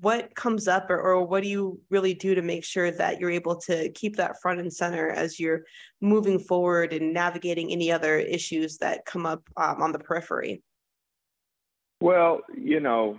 what 0.00 0.34
comes 0.34 0.68
up 0.68 0.90
or, 0.90 1.00
or 1.00 1.26
what 1.26 1.42
do 1.42 1.48
you 1.48 1.80
really 1.90 2.14
do 2.14 2.34
to 2.34 2.42
make 2.42 2.64
sure 2.64 2.90
that 2.90 3.18
you're 3.18 3.30
able 3.30 3.56
to 3.56 3.90
keep 3.92 4.16
that 4.16 4.40
front 4.40 4.60
and 4.60 4.72
center 4.72 5.08
as 5.10 5.40
you're 5.40 5.62
moving 6.00 6.38
forward 6.38 6.92
and 6.92 7.12
navigating 7.12 7.72
any 7.72 7.90
other 7.90 8.18
issues 8.18 8.78
that 8.78 9.04
come 9.06 9.26
up 9.26 9.42
um, 9.56 9.82
on 9.82 9.92
the 9.92 9.98
periphery? 9.98 10.62
Well, 12.00 12.42
you 12.56 12.80
know, 12.80 13.18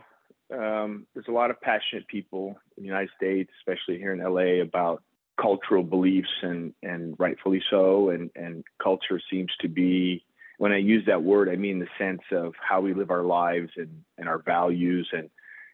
um, 0.52 1.06
there's 1.14 1.28
a 1.28 1.32
lot 1.32 1.52
of 1.52 1.62
passionate 1.62 2.08
people 2.08 2.60
in 2.78 2.84
the 2.84 2.88
United 2.88 3.10
States, 3.16 3.52
especially 3.60 3.98
here 3.98 4.14
in 4.14 4.20
LA, 4.20 4.62
about 4.62 5.04
cultural 5.40 5.84
beliefs 5.84 6.30
and 6.42 6.74
and 6.84 7.16
rightfully 7.20 7.62
so. 7.70 8.10
And 8.10 8.30
and 8.36 8.64
culture 8.82 9.22
seems 9.30 9.52
to 9.62 9.68
be 9.68 10.24
when 10.58 10.72
I 10.72 10.78
use 10.78 11.06
that 11.08 11.24
word, 11.24 11.50
I 11.50 11.56
mean 11.56 11.80
the 11.80 11.88
sense 11.98 12.22
of 12.32 12.54
how 12.60 12.82
we 12.82 12.94
live 12.94 13.12
our 13.12 13.24
lives 13.24 13.70
and 13.78 14.04
and 14.18 14.28
our 14.28 14.40
values. 14.40 15.10
And 15.14 15.30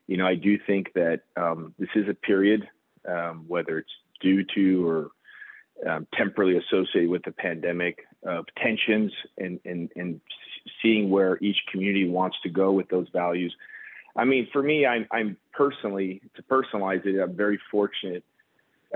you 0.07 0.17
know, 0.17 0.27
I 0.27 0.35
do 0.35 0.57
think 0.65 0.93
that 0.93 1.21
um, 1.35 1.73
this 1.79 1.89
is 1.95 2.07
a 2.09 2.13
period, 2.13 2.67
um, 3.07 3.45
whether 3.47 3.79
it's 3.79 3.89
due 4.21 4.43
to 4.55 4.87
or 4.87 5.09
um, 5.87 6.07
temporarily 6.13 6.57
associated 6.57 7.09
with 7.09 7.23
the 7.23 7.31
pandemic, 7.31 8.05
of 8.25 8.45
tensions 8.61 9.11
and, 9.37 9.59
and, 9.65 9.91
and 9.95 10.19
seeing 10.81 11.09
where 11.09 11.37
each 11.41 11.57
community 11.71 12.07
wants 12.07 12.37
to 12.43 12.49
go 12.49 12.71
with 12.71 12.89
those 12.89 13.07
values. 13.13 13.55
I 14.15 14.23
mean, 14.23 14.47
for 14.51 14.63
me, 14.63 14.85
I'm, 14.85 15.07
I'm 15.11 15.37
personally, 15.53 16.21
to 16.35 16.43
personalize 16.43 17.05
it, 17.05 17.21
I'm 17.21 17.35
very 17.35 17.59
fortunate 17.69 18.23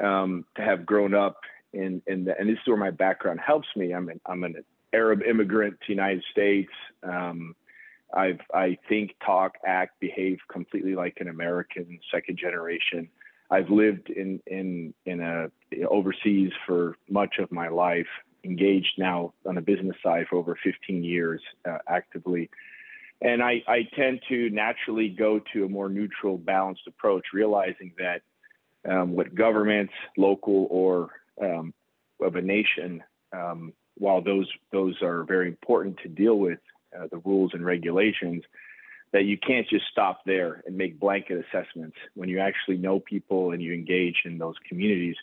um, 0.01 0.45
to 0.55 0.61
have 0.61 0.85
grown 0.85 1.13
up 1.13 1.41
in, 1.73 2.01
in 2.07 2.25
the, 2.25 2.39
and 2.39 2.49
this 2.49 2.57
is 2.57 2.67
where 2.67 2.77
my 2.77 2.91
background 2.91 3.39
helps 3.45 3.67
me. 3.75 3.93
I'm 3.93 4.09
an, 4.09 4.21
I'm 4.25 4.43
an 4.43 4.63
Arab 4.93 5.21
immigrant 5.23 5.79
to 5.81 5.87
the 5.87 5.93
United 5.93 6.23
States. 6.31 6.71
Um, 7.03 7.55
I've, 8.13 8.39
I 8.53 8.77
think, 8.87 9.11
talk, 9.23 9.55
act, 9.65 9.99
behave 9.99 10.39
completely 10.51 10.95
like 10.95 11.17
an 11.19 11.27
American, 11.27 11.99
second 12.11 12.37
generation. 12.37 13.09
I've 13.51 13.69
lived 13.69 14.09
in, 14.09 14.39
in, 14.47 14.93
in 15.05 15.21
a 15.21 15.49
overseas 15.87 16.51
for 16.65 16.95
much 17.09 17.35
of 17.39 17.51
my 17.51 17.67
life, 17.67 18.07
engaged 18.43 18.93
now 18.97 19.33
on 19.45 19.55
the 19.55 19.61
business 19.61 19.95
side 20.01 20.25
for 20.29 20.37
over 20.37 20.57
15 20.63 21.03
years, 21.03 21.41
uh, 21.67 21.79
actively 21.87 22.49
and 23.21 23.43
I, 23.43 23.61
I 23.67 23.87
tend 23.95 24.21
to 24.29 24.49
naturally 24.49 25.09
go 25.09 25.41
to 25.53 25.65
a 25.65 25.69
more 25.69 25.89
neutral, 25.89 26.37
balanced 26.37 26.87
approach, 26.87 27.27
realizing 27.33 27.93
that 27.97 28.21
um, 28.89 29.11
what 29.11 29.35
governments, 29.35 29.93
local 30.17 30.67
or 30.69 31.09
um, 31.41 31.73
of 32.21 32.35
a 32.35 32.41
nation, 32.41 33.03
um, 33.33 33.73
while 33.97 34.21
those 34.21 34.47
those 34.71 34.95
are 35.01 35.23
very 35.25 35.47
important 35.47 35.97
to 36.03 36.09
deal 36.09 36.39
with, 36.39 36.59
uh, 36.97 37.07
the 37.11 37.17
rules 37.19 37.51
and 37.53 37.65
regulations, 37.65 38.43
that 39.11 39.25
you 39.25 39.37
can't 39.37 39.67
just 39.67 39.85
stop 39.91 40.21
there 40.25 40.63
and 40.65 40.77
make 40.77 40.99
blanket 40.99 41.45
assessments 41.45 41.97
when 42.13 42.29
you 42.29 42.39
actually 42.39 42.77
know 42.77 42.99
people 42.99 43.51
and 43.51 43.61
you 43.61 43.73
engage 43.73 44.21
in 44.23 44.37
those 44.37 44.55
communities. 44.67 45.15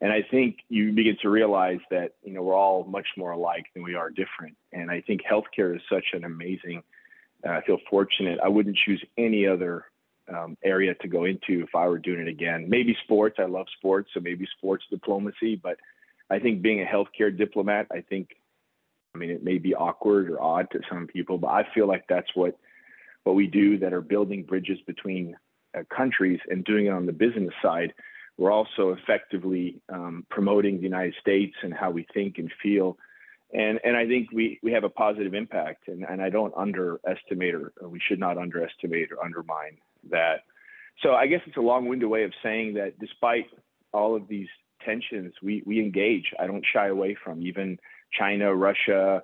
And 0.00 0.12
I 0.12 0.22
think 0.30 0.58
you 0.68 0.92
begin 0.92 1.16
to 1.22 1.30
realize 1.30 1.80
that 1.90 2.12
you 2.22 2.32
know 2.32 2.42
we're 2.42 2.54
all 2.54 2.84
much 2.84 3.08
more 3.16 3.32
alike 3.32 3.64
than 3.74 3.82
we 3.82 3.96
are 3.96 4.10
different. 4.10 4.56
And 4.72 4.88
I 4.88 5.00
think 5.00 5.22
healthcare 5.22 5.74
is 5.74 5.82
such 5.90 6.04
an 6.12 6.24
amazing 6.24 6.84
I 7.52 7.60
feel 7.62 7.78
fortunate. 7.90 8.38
I 8.42 8.48
wouldn't 8.48 8.76
choose 8.84 9.02
any 9.18 9.46
other 9.46 9.86
um, 10.32 10.56
area 10.64 10.94
to 10.94 11.08
go 11.08 11.24
into 11.24 11.62
if 11.62 11.74
I 11.74 11.86
were 11.86 11.98
doing 11.98 12.20
it 12.20 12.28
again. 12.28 12.66
Maybe 12.68 12.96
sports. 13.04 13.36
I 13.38 13.44
love 13.44 13.66
sports, 13.76 14.10
so 14.14 14.20
maybe 14.20 14.46
sports 14.56 14.84
diplomacy. 14.90 15.56
But 15.56 15.78
I 16.30 16.38
think 16.38 16.62
being 16.62 16.80
a 16.80 16.86
healthcare 16.86 17.36
diplomat, 17.36 17.88
I 17.92 18.00
think, 18.00 18.30
I 19.14 19.18
mean, 19.18 19.30
it 19.30 19.44
may 19.44 19.58
be 19.58 19.74
awkward 19.74 20.30
or 20.30 20.40
odd 20.40 20.70
to 20.72 20.80
some 20.88 21.06
people, 21.06 21.38
but 21.38 21.48
I 21.48 21.66
feel 21.74 21.86
like 21.86 22.04
that's 22.08 22.30
what 22.34 22.58
what 23.24 23.34
we 23.34 23.46
do. 23.46 23.78
That 23.78 23.92
are 23.92 24.00
building 24.00 24.42
bridges 24.42 24.78
between 24.86 25.36
uh, 25.76 25.82
countries 25.94 26.40
and 26.48 26.64
doing 26.64 26.86
it 26.86 26.90
on 26.90 27.06
the 27.06 27.12
business 27.12 27.54
side. 27.62 27.92
We're 28.36 28.50
also 28.50 28.90
effectively 28.90 29.80
um, 29.92 30.26
promoting 30.28 30.78
the 30.78 30.82
United 30.82 31.14
States 31.20 31.54
and 31.62 31.72
how 31.72 31.90
we 31.90 32.06
think 32.12 32.38
and 32.38 32.50
feel 32.62 32.96
and 33.54 33.78
and 33.84 33.96
I 33.96 34.06
think 34.06 34.32
we 34.32 34.58
we 34.62 34.72
have 34.72 34.84
a 34.84 34.88
positive 34.90 35.32
impact, 35.32 35.88
and 35.88 36.04
and 36.04 36.20
I 36.20 36.28
don't 36.28 36.52
underestimate 36.56 37.54
or, 37.54 37.72
or 37.80 37.88
we 37.88 38.00
should 38.06 38.18
not 38.18 38.36
underestimate 38.36 39.12
or 39.12 39.24
undermine 39.24 39.78
that. 40.10 40.40
So 41.02 41.12
I 41.14 41.26
guess 41.26 41.40
it's 41.46 41.56
a 41.56 41.60
long-winded 41.60 42.08
way 42.08 42.24
of 42.24 42.32
saying 42.42 42.74
that 42.74 42.98
despite 42.98 43.46
all 43.92 44.14
of 44.16 44.26
these 44.28 44.48
tensions, 44.84 45.32
we 45.40 45.62
we 45.64 45.78
engage. 45.78 46.32
I 46.38 46.48
don't 46.48 46.64
shy 46.72 46.88
away 46.88 47.16
from 47.22 47.42
even 47.42 47.78
China, 48.12 48.54
Russia. 48.54 49.22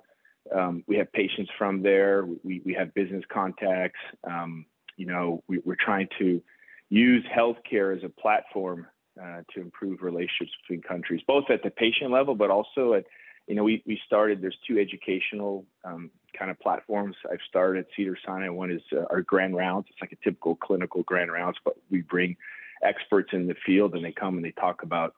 Um, 0.55 0.83
we 0.87 0.95
have 0.97 1.11
patients 1.11 1.51
from 1.57 1.83
there. 1.83 2.25
We 2.43 2.61
we 2.65 2.73
have 2.73 2.93
business 2.93 3.23
contacts. 3.31 3.99
Um, 4.23 4.65
you 4.95 5.07
know, 5.07 5.43
we, 5.47 5.59
we're 5.65 5.75
trying 5.75 6.07
to 6.19 6.41
use 6.89 7.25
healthcare 7.37 7.95
as 7.95 8.03
a 8.03 8.09
platform 8.09 8.87
uh, 9.21 9.41
to 9.53 9.61
improve 9.61 10.01
relationships 10.01 10.51
between 10.61 10.81
countries, 10.81 11.21
both 11.27 11.45
at 11.49 11.63
the 11.63 11.69
patient 11.69 12.11
level, 12.11 12.35
but 12.35 12.49
also 12.49 12.93
at 12.93 13.05
you 13.47 13.55
know, 13.55 13.63
we, 13.63 13.83
we 13.85 13.99
started, 14.05 14.41
there's 14.41 14.57
two 14.67 14.79
educational 14.79 15.65
um, 15.83 16.09
kind 16.37 16.51
of 16.51 16.59
platforms. 16.59 17.15
I've 17.29 17.39
started 17.47 17.85
at 17.85 17.87
Cedars-Sinai. 17.95 18.49
One 18.49 18.71
is 18.71 18.81
uh, 18.93 19.03
our 19.09 19.21
grand 19.21 19.55
rounds. 19.55 19.87
It's 19.89 20.01
like 20.01 20.11
a 20.11 20.23
typical 20.23 20.55
clinical 20.55 21.03
grand 21.03 21.31
rounds, 21.31 21.57
but 21.63 21.75
we 21.89 22.01
bring 22.01 22.37
experts 22.83 23.29
in 23.33 23.47
the 23.47 23.55
field 23.65 23.93
and 23.93 24.03
they 24.03 24.11
come 24.11 24.35
and 24.35 24.45
they 24.45 24.51
talk 24.51 24.83
about 24.83 25.15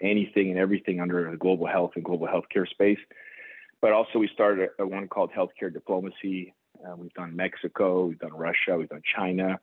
anything 0.00 0.50
and 0.50 0.58
everything 0.58 1.00
under 1.00 1.30
the 1.30 1.36
global 1.36 1.66
health 1.66 1.92
and 1.94 2.04
global 2.04 2.26
healthcare 2.26 2.68
space. 2.68 2.98
But 3.80 3.92
also 3.92 4.18
we 4.18 4.28
started 4.32 4.70
a, 4.78 4.82
a 4.82 4.86
one 4.86 5.08
called 5.08 5.30
healthcare 5.32 5.72
diplomacy. 5.72 6.54
Uh, 6.84 6.96
we've 6.96 7.12
done 7.14 7.34
Mexico, 7.36 8.06
we've 8.06 8.18
done 8.18 8.32
Russia, 8.32 8.76
we've 8.76 8.88
done 8.88 9.02
China, 9.16 9.58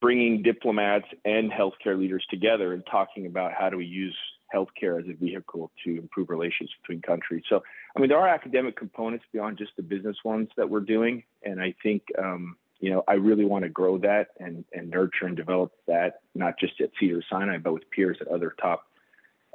bringing 0.00 0.42
diplomats 0.42 1.06
and 1.24 1.50
healthcare 1.50 1.98
leaders 1.98 2.24
together 2.30 2.72
and 2.72 2.84
talking 2.90 3.26
about 3.26 3.52
how 3.52 3.68
do 3.68 3.76
we 3.76 3.84
use 3.84 4.16
healthcare 4.54 5.00
as 5.00 5.08
a 5.08 5.12
vehicle 5.12 5.70
to 5.84 5.96
improve 5.96 6.30
relations 6.30 6.70
between 6.80 7.02
countries. 7.02 7.42
So, 7.48 7.62
I 7.96 8.00
mean, 8.00 8.08
there 8.08 8.18
are 8.18 8.28
academic 8.28 8.76
components 8.76 9.24
beyond 9.32 9.58
just 9.58 9.72
the 9.76 9.82
business 9.82 10.16
ones 10.24 10.48
that 10.56 10.68
we're 10.68 10.80
doing, 10.80 11.24
and 11.42 11.60
I 11.60 11.74
think 11.82 12.02
um, 12.18 12.56
you 12.80 12.90
know 12.90 13.04
I 13.08 13.14
really 13.14 13.44
want 13.44 13.64
to 13.64 13.68
grow 13.68 13.98
that 13.98 14.28
and 14.38 14.64
and 14.72 14.90
nurture 14.90 15.26
and 15.26 15.36
develop 15.36 15.72
that 15.86 16.20
not 16.34 16.58
just 16.58 16.80
at 16.80 16.90
Cedars-Sinai, 16.98 17.58
but 17.58 17.72
with 17.72 17.90
peers 17.90 18.18
at 18.20 18.28
other 18.28 18.54
top 18.60 18.84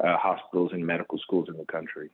uh, 0.03 0.17
hospitals 0.17 0.71
and 0.73 0.85
medical 0.85 1.17
schools 1.19 1.47
in 1.49 1.57
the 1.57 1.65
country. 1.65 2.09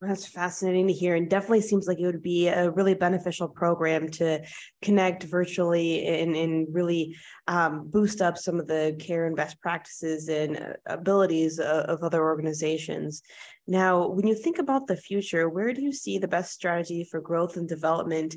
That's 0.00 0.26
fascinating 0.26 0.86
to 0.86 0.92
hear, 0.92 1.16
and 1.16 1.28
definitely 1.28 1.62
seems 1.62 1.88
like 1.88 1.98
it 1.98 2.06
would 2.06 2.22
be 2.22 2.46
a 2.46 2.70
really 2.70 2.94
beneficial 2.94 3.48
program 3.48 4.08
to 4.10 4.44
connect 4.80 5.24
virtually 5.24 6.06
and, 6.06 6.36
and 6.36 6.68
really 6.70 7.16
um, 7.48 7.88
boost 7.88 8.22
up 8.22 8.38
some 8.38 8.60
of 8.60 8.68
the 8.68 8.96
care 9.00 9.26
and 9.26 9.34
best 9.34 9.60
practices 9.60 10.28
and 10.28 10.56
uh, 10.56 10.74
abilities 10.86 11.58
of, 11.58 11.84
of 11.86 12.02
other 12.04 12.22
organizations. 12.22 13.22
Now, 13.66 14.06
when 14.06 14.28
you 14.28 14.36
think 14.36 14.58
about 14.58 14.86
the 14.86 14.96
future, 14.96 15.48
where 15.48 15.72
do 15.72 15.82
you 15.82 15.92
see 15.92 16.18
the 16.18 16.28
best 16.28 16.52
strategy 16.52 17.02
for 17.02 17.20
growth 17.20 17.56
and 17.56 17.68
development? 17.68 18.36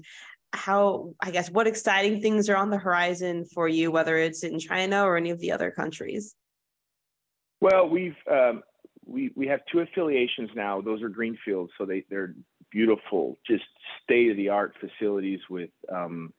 How, 0.53 1.13
I 1.21 1.29
guess, 1.29 1.51
what 1.51 1.67
exciting 1.67 2.21
things 2.21 2.49
are 2.49 2.57
on 2.57 2.71
the 2.71 2.79
horizon 2.79 3.45
for 3.45 3.67
you, 3.67 3.91
whether 3.91 4.17
it's 4.17 4.43
in 4.43 4.57
China 4.57 5.03
or 5.03 5.15
any 5.15 5.29
of 5.29 5.39
the 5.39 5.51
other 5.51 5.69
countries? 5.69 6.33
Well, 7.61 7.87
we've 7.87 8.17
um, 8.29 8.63
we 9.05 9.31
we 9.35 9.47
have 9.47 9.61
two 9.71 9.79
affiliations 9.79 10.49
now. 10.55 10.81
Those 10.81 11.01
are 11.01 11.09
greenfields, 11.09 11.71
so 11.77 11.85
they 11.85 12.05
they're 12.09 12.33
beautiful, 12.71 13.37
just 13.45 13.63
state 14.03 14.31
of 14.31 14.37
the 14.37 14.49
art 14.49 14.73
facilities 14.79 15.39
with 15.49 15.69
um, 15.91 16.33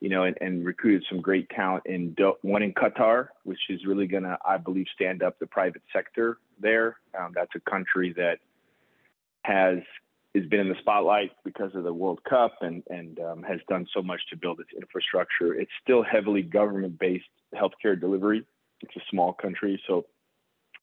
you 0.00 0.08
know, 0.10 0.24
and, 0.24 0.36
and, 0.40 0.64
recruited 0.64 1.04
some 1.08 1.20
great 1.20 1.48
talent 1.50 1.82
in 1.86 2.14
one 2.42 2.62
in 2.62 2.72
Qatar, 2.74 3.28
which 3.44 3.58
is 3.70 3.86
really 3.86 4.06
going 4.06 4.24
to, 4.24 4.36
I 4.46 4.58
believe, 4.58 4.86
stand 4.94 5.22
up 5.22 5.38
the 5.38 5.46
private 5.46 5.82
sector 5.92 6.38
there. 6.60 6.98
Um, 7.18 7.32
that's 7.34 7.52
a 7.54 7.70
country 7.70 8.12
that 8.16 8.38
has 9.42 9.78
has 10.34 10.44
been 10.50 10.60
in 10.60 10.68
the 10.68 10.74
spotlight 10.80 11.30
because 11.44 11.74
of 11.74 11.82
the 11.82 11.94
World 11.94 12.20
Cup 12.28 12.56
and 12.60 12.82
and 12.90 13.18
um, 13.20 13.42
has 13.42 13.60
done 13.68 13.86
so 13.94 14.02
much 14.02 14.20
to 14.30 14.36
build 14.36 14.60
its 14.60 14.70
infrastructure. 14.76 15.54
It's 15.54 15.70
still 15.82 16.02
heavily 16.02 16.42
government 16.42 16.98
based 16.98 17.24
healthcare 17.54 17.98
delivery. 17.98 18.44
It's 18.82 18.96
a 18.96 19.02
small 19.10 19.32
country, 19.32 19.80
so 19.86 20.04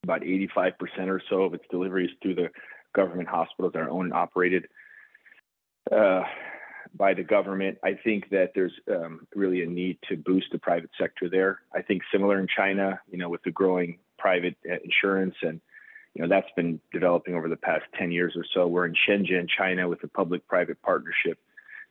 about 0.03 0.21
85% 0.21 0.73
or 1.07 1.21
so 1.29 1.43
of 1.43 1.53
its 1.53 1.65
deliveries 1.71 2.11
through 2.21 2.35
the 2.35 2.49
government 2.93 3.27
hospitals 3.27 3.73
are 3.75 3.89
owned 3.89 4.05
and 4.05 4.13
operated 4.13 4.67
uh, 5.91 6.23
by 6.95 7.13
the 7.13 7.23
government. 7.23 7.77
I 7.83 7.95
think 8.03 8.29
that 8.29 8.51
there's 8.53 8.73
um, 8.89 9.27
really 9.35 9.63
a 9.63 9.65
need 9.65 9.97
to 10.09 10.17
boost 10.17 10.47
the 10.51 10.59
private 10.59 10.91
sector 10.99 11.29
there. 11.29 11.59
I 11.73 11.81
think 11.81 12.03
similar 12.11 12.39
in 12.39 12.47
China, 12.47 12.99
you 13.09 13.17
know, 13.17 13.29
with 13.29 13.43
the 13.43 13.51
growing 13.51 13.99
private 14.19 14.55
uh, 14.69 14.75
insurance 14.83 15.35
and 15.41 15.59
you 16.13 16.21
know 16.21 16.29
that's 16.29 16.51
been 16.55 16.79
developing 16.91 17.33
over 17.33 17.49
the 17.49 17.57
past 17.57 17.83
10 17.97 18.11
years 18.11 18.33
or 18.35 18.45
so. 18.53 18.67
We're 18.67 18.85
in 18.85 18.93
Shenzhen, 18.93 19.47
China, 19.49 19.89
with 19.89 20.03
a 20.03 20.07
public-private 20.07 20.79
partnership 20.83 21.39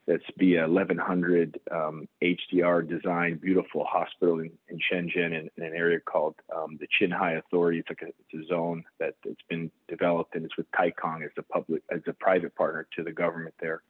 that's 0.06 0.24
via 0.36 0.62
1100 0.62 1.60
um, 1.70 2.08
HDR 2.22 2.88
designed 2.88 3.40
beautiful 3.40 3.84
hospital 3.84 4.40
in, 4.40 4.50
in 4.68 4.78
Shenzhen 4.78 5.26
in, 5.26 5.50
in, 5.56 5.62
an 5.62 5.74
area 5.74 6.00
called 6.00 6.34
um, 6.54 6.78
the 6.80 6.88
Qianhai 6.88 7.38
Authority. 7.38 7.78
It's 7.78 7.88
like 7.88 8.02
a, 8.02 8.06
it's 8.08 8.44
a 8.44 8.48
zone 8.48 8.84
that 8.98 9.14
it's 9.24 9.40
been 9.48 9.70
developed 9.88 10.34
and 10.34 10.44
it's 10.44 10.56
with 10.56 10.70
Taikang 10.72 11.24
as 11.24 11.30
a 11.38 11.42
public 11.42 11.82
as 11.90 12.00
a 12.08 12.12
private 12.12 12.54
partner 12.56 12.86
to 12.96 13.04
the 13.04 13.12
government 13.12 13.54
there. 13.60 13.82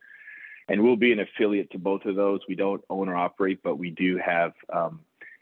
And 0.68 0.82
we'll 0.82 0.96
be 0.96 1.12
an 1.12 1.20
affiliate 1.20 1.70
to 1.72 1.78
both 1.78 2.04
of 2.04 2.14
those. 2.14 2.40
We 2.46 2.56
don't 2.56 2.84
own 2.90 3.08
or 3.08 3.16
operate, 3.16 3.60
but 3.62 3.78
we 3.78 3.90
do 3.90 4.18
have 4.18 4.52
um, 4.72 5.00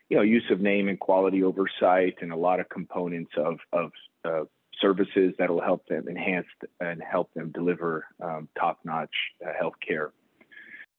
you 0.09 0.17
know 0.17 0.23
use 0.23 0.45
of 0.53 0.61
name 0.61 0.89
and 0.89 1.01
quality 1.01 1.43
oversight 1.43 2.17
and 2.21 2.33
a 2.33 2.37
lot 2.37 2.61
of 2.61 2.69
components 2.69 3.33
of 3.37 3.59
of 3.73 3.91
uh, 4.25 4.45
services 4.81 5.35
that 5.39 5.51
will 5.51 5.61
help 5.61 5.85
them 5.87 6.07
enhance 6.09 6.47
and 6.81 7.03
help 7.03 7.33
them 7.35 7.51
deliver 7.51 8.07
um, 8.23 8.49
top-notch 8.59 9.11
uh, 9.45 9.51
health 9.59 9.75
care 9.87 10.13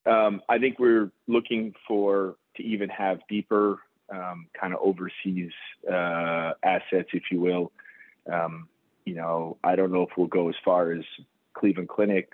um, 0.05 0.41
I 0.49 0.57
think 0.57 0.79
we're 0.79 1.11
looking 1.27 1.73
for 1.87 2.35
to 2.57 2.63
even 2.63 2.89
have 2.89 3.19
deeper 3.29 3.79
um, 4.11 4.47
kind 4.59 4.73
of 4.73 4.79
overseas 4.81 5.51
uh, 5.89 6.53
assets, 6.63 7.09
if 7.13 7.23
you 7.31 7.39
will. 7.39 7.71
Um, 8.31 8.67
you 9.05 9.15
know, 9.15 9.57
I 9.63 9.75
don't 9.75 9.91
know 9.91 10.03
if 10.03 10.09
we'll 10.17 10.27
go 10.27 10.49
as 10.49 10.55
far 10.63 10.91
as 10.91 11.03
Cleveland 11.53 11.89
Clinic, 11.89 12.29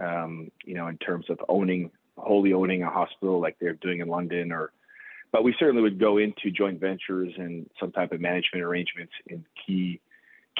um, 0.00 0.50
you 0.64 0.74
know, 0.74 0.88
in 0.88 0.98
terms 0.98 1.26
of 1.30 1.38
owning, 1.48 1.90
wholly 2.16 2.52
owning 2.52 2.82
a 2.82 2.90
hospital 2.90 3.40
like 3.40 3.56
they're 3.60 3.74
doing 3.74 4.00
in 4.00 4.08
London, 4.08 4.52
or, 4.52 4.72
but 5.32 5.44
we 5.44 5.54
certainly 5.58 5.82
would 5.82 5.98
go 5.98 6.18
into 6.18 6.50
joint 6.50 6.80
ventures 6.80 7.32
and 7.38 7.68
some 7.78 7.92
type 7.92 8.12
of 8.12 8.20
management 8.20 8.64
arrangements 8.64 9.12
in 9.26 9.44
key 9.66 10.00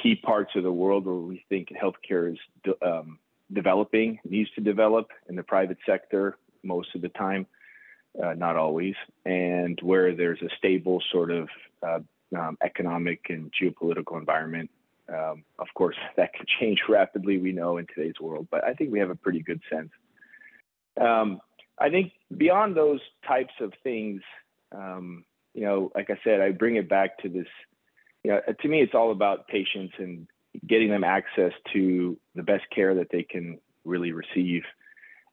key 0.00 0.14
parts 0.14 0.52
of 0.54 0.62
the 0.62 0.72
world 0.72 1.04
where 1.04 1.14
we 1.14 1.44
think 1.48 1.68
healthcare 1.70 2.32
is 2.32 2.38
um, 2.80 3.18
developing, 3.52 4.18
needs 4.24 4.48
to 4.52 4.60
develop 4.60 5.08
in 5.28 5.36
the 5.36 5.42
private 5.42 5.76
sector, 5.84 6.38
most 6.62 6.94
of 6.94 7.02
the 7.02 7.08
time, 7.10 7.46
uh, 8.22 8.34
not 8.34 8.56
always, 8.56 8.94
and 9.24 9.78
where 9.82 10.14
there's 10.14 10.42
a 10.42 10.48
stable 10.58 11.02
sort 11.12 11.30
of 11.30 11.48
uh, 11.86 12.00
um, 12.36 12.58
economic 12.62 13.26
and 13.28 13.52
geopolitical 13.52 14.18
environment. 14.18 14.70
Um, 15.08 15.44
of 15.58 15.68
course, 15.74 15.96
that 16.16 16.32
can 16.34 16.46
change 16.60 16.80
rapidly, 16.88 17.38
we 17.38 17.52
know, 17.52 17.78
in 17.78 17.86
today's 17.94 18.20
world, 18.20 18.48
but 18.50 18.64
I 18.64 18.74
think 18.74 18.92
we 18.92 18.98
have 18.98 19.10
a 19.10 19.16
pretty 19.16 19.40
good 19.40 19.60
sense. 19.70 19.90
Um, 21.00 21.40
I 21.78 21.88
think 21.88 22.12
beyond 22.36 22.76
those 22.76 23.00
types 23.26 23.54
of 23.60 23.72
things, 23.82 24.20
um, 24.72 25.24
you 25.54 25.64
know, 25.64 25.90
like 25.94 26.10
I 26.10 26.18
said, 26.22 26.40
I 26.40 26.50
bring 26.50 26.76
it 26.76 26.88
back 26.88 27.18
to 27.22 27.28
this. 27.28 27.46
You 28.22 28.32
know, 28.32 28.40
to 28.60 28.68
me, 28.68 28.82
it's 28.82 28.94
all 28.94 29.12
about 29.12 29.48
patients 29.48 29.94
and 29.98 30.26
getting 30.66 30.90
them 30.90 31.04
access 31.04 31.52
to 31.72 32.18
the 32.34 32.42
best 32.42 32.64
care 32.74 32.94
that 32.94 33.08
they 33.10 33.22
can 33.22 33.58
really 33.84 34.12
receive 34.12 34.62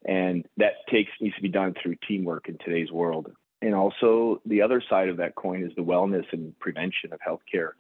and 0.08 0.48
that 0.56 0.88
takes 0.90 1.12
needs 1.20 1.36
to 1.36 1.42
be 1.42 1.50
done 1.50 1.76
through 1.82 1.98
teamwork 2.08 2.48
in 2.48 2.58
today's 2.64 2.92
world. 2.92 3.32
And 3.62 3.76
also 3.76 4.42
the 4.46 4.62
other 4.62 4.82
side 4.90 5.10
of 5.10 5.18
that 5.18 5.36
coin 5.36 5.64
is 5.64 5.72
the 5.76 5.84
wellness 5.84 6.26
and 6.32 6.58
prevention 6.60 7.12
of 7.12 7.20
healthcare. 7.20 7.72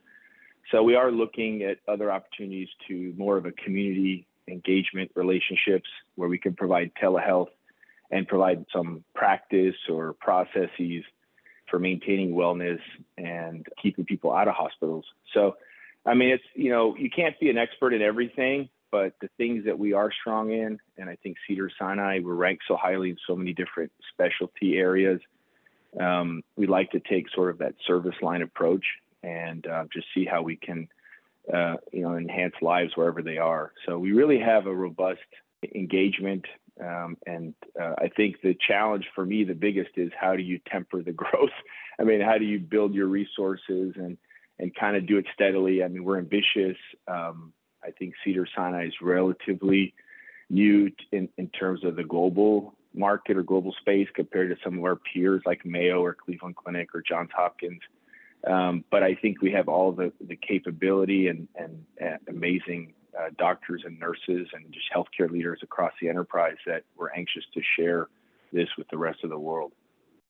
So 0.71 0.83
we 0.83 0.95
are 0.95 1.11
looking 1.11 1.63
at 1.63 1.77
other 1.87 2.11
opportunities 2.11 2.67
to 2.89 3.13
more 3.17 3.37
of 3.37 3.45
a 3.45 3.53
community 3.53 4.27
engagement 4.49 5.11
relationships 5.15 5.89
where 6.15 6.27
we 6.27 6.37
can 6.37 6.53
provide 6.53 6.91
telehealth 7.01 7.47
and 8.11 8.27
provide 8.27 8.65
some 8.73 9.03
practice 9.15 9.75
or 9.89 10.13
processes 10.13 11.03
for 11.69 11.79
maintaining 11.79 12.33
wellness 12.33 12.79
and 13.17 13.65
keeping 13.81 14.05
people 14.05 14.33
out 14.33 14.47
of 14.47 14.55
hospitals. 14.55 15.05
So 15.33 15.55
I 16.05 16.13
mean 16.13 16.29
it's 16.29 16.43
you 16.53 16.71
know 16.71 16.95
you 16.97 17.09
can't 17.09 17.39
be 17.39 17.49
an 17.49 17.57
expert 17.57 17.93
in 17.93 18.01
everything, 18.01 18.69
but 18.91 19.13
the 19.21 19.29
things 19.37 19.65
that 19.65 19.77
we 19.77 19.93
are 19.93 20.11
strong 20.11 20.51
in, 20.51 20.79
and 20.97 21.09
I 21.09 21.17
think 21.17 21.37
Cedars-Sinai, 21.47 22.19
we're 22.23 22.33
ranked 22.33 22.63
so 22.67 22.77
highly 22.77 23.09
in 23.09 23.17
so 23.27 23.35
many 23.35 23.53
different 23.53 23.91
specialty 24.13 24.77
areas. 24.77 25.19
Um, 25.99 26.43
we 26.55 26.67
like 26.67 26.91
to 26.91 26.99
take 26.99 27.29
sort 27.33 27.49
of 27.49 27.57
that 27.59 27.75
service 27.85 28.15
line 28.21 28.41
approach 28.41 28.85
and 29.23 29.65
uh, 29.67 29.85
just 29.91 30.07
see 30.13 30.25
how 30.25 30.41
we 30.41 30.55
can, 30.55 30.87
uh, 31.53 31.75
you 31.91 32.01
know, 32.01 32.15
enhance 32.15 32.55
lives 32.61 32.91
wherever 32.95 33.21
they 33.21 33.37
are. 33.37 33.71
So 33.85 33.97
we 33.97 34.11
really 34.11 34.39
have 34.39 34.67
a 34.67 34.73
robust 34.73 35.19
engagement. 35.75 36.45
Um, 36.79 37.17
and 37.25 37.55
uh, 37.79 37.95
I 37.97 38.09
think 38.15 38.41
the 38.41 38.55
challenge 38.67 39.05
for 39.15 39.25
me, 39.25 39.43
the 39.43 39.53
biggest, 39.53 39.91
is 39.95 40.11
how 40.19 40.35
do 40.35 40.43
you 40.43 40.59
temper 40.71 41.01
the 41.01 41.11
growth? 41.13 41.49
I 41.99 42.03
mean, 42.03 42.21
how 42.21 42.37
do 42.37 42.45
you 42.45 42.59
build 42.59 42.93
your 42.93 43.07
resources 43.07 43.93
and 43.95 44.17
and 44.59 44.73
kind 44.73 44.97
of 44.97 45.05
do 45.07 45.17
it 45.17 45.25
steadily? 45.33 45.83
I 45.83 45.87
mean, 45.87 46.03
we're 46.03 46.17
ambitious. 46.17 46.77
Um, 47.07 47.53
I 47.83 47.91
think 47.91 48.13
Cedars-Sinai 48.23 48.87
is 48.87 48.93
relatively 49.01 49.93
new 50.49 50.91
in, 51.11 51.29
in 51.37 51.49
terms 51.49 51.83
of 51.83 51.95
the 51.95 52.03
global 52.03 52.73
market 52.93 53.37
or 53.37 53.43
global 53.43 53.73
space 53.79 54.07
compared 54.13 54.49
to 54.49 54.57
some 54.63 54.77
of 54.77 54.83
our 54.83 54.95
peers 54.95 55.41
like 55.45 55.65
Mayo 55.65 56.01
or 56.01 56.13
Cleveland 56.13 56.55
Clinic 56.55 56.95
or 56.95 57.01
Johns 57.01 57.29
Hopkins. 57.35 57.81
Um, 58.45 58.83
but 58.91 59.03
I 59.03 59.15
think 59.15 59.41
we 59.41 59.51
have 59.51 59.67
all 59.67 59.91
the, 59.91 60.11
the 60.21 60.35
capability 60.35 61.27
and, 61.27 61.47
and, 61.55 61.83
and 61.99 62.19
amazing 62.27 62.93
uh, 63.17 63.29
doctors 63.37 63.83
and 63.85 63.99
nurses 63.99 64.47
and 64.53 64.71
just 64.71 64.85
healthcare 64.95 65.29
leaders 65.29 65.59
across 65.63 65.91
the 66.01 66.07
enterprise 66.07 66.57
that 66.65 66.83
we're 66.95 67.11
anxious 67.11 67.43
to 67.53 67.61
share 67.75 68.07
this 68.53 68.69
with 68.77 68.87
the 68.89 68.97
rest 68.97 69.23
of 69.23 69.29
the 69.29 69.39
world 69.39 69.71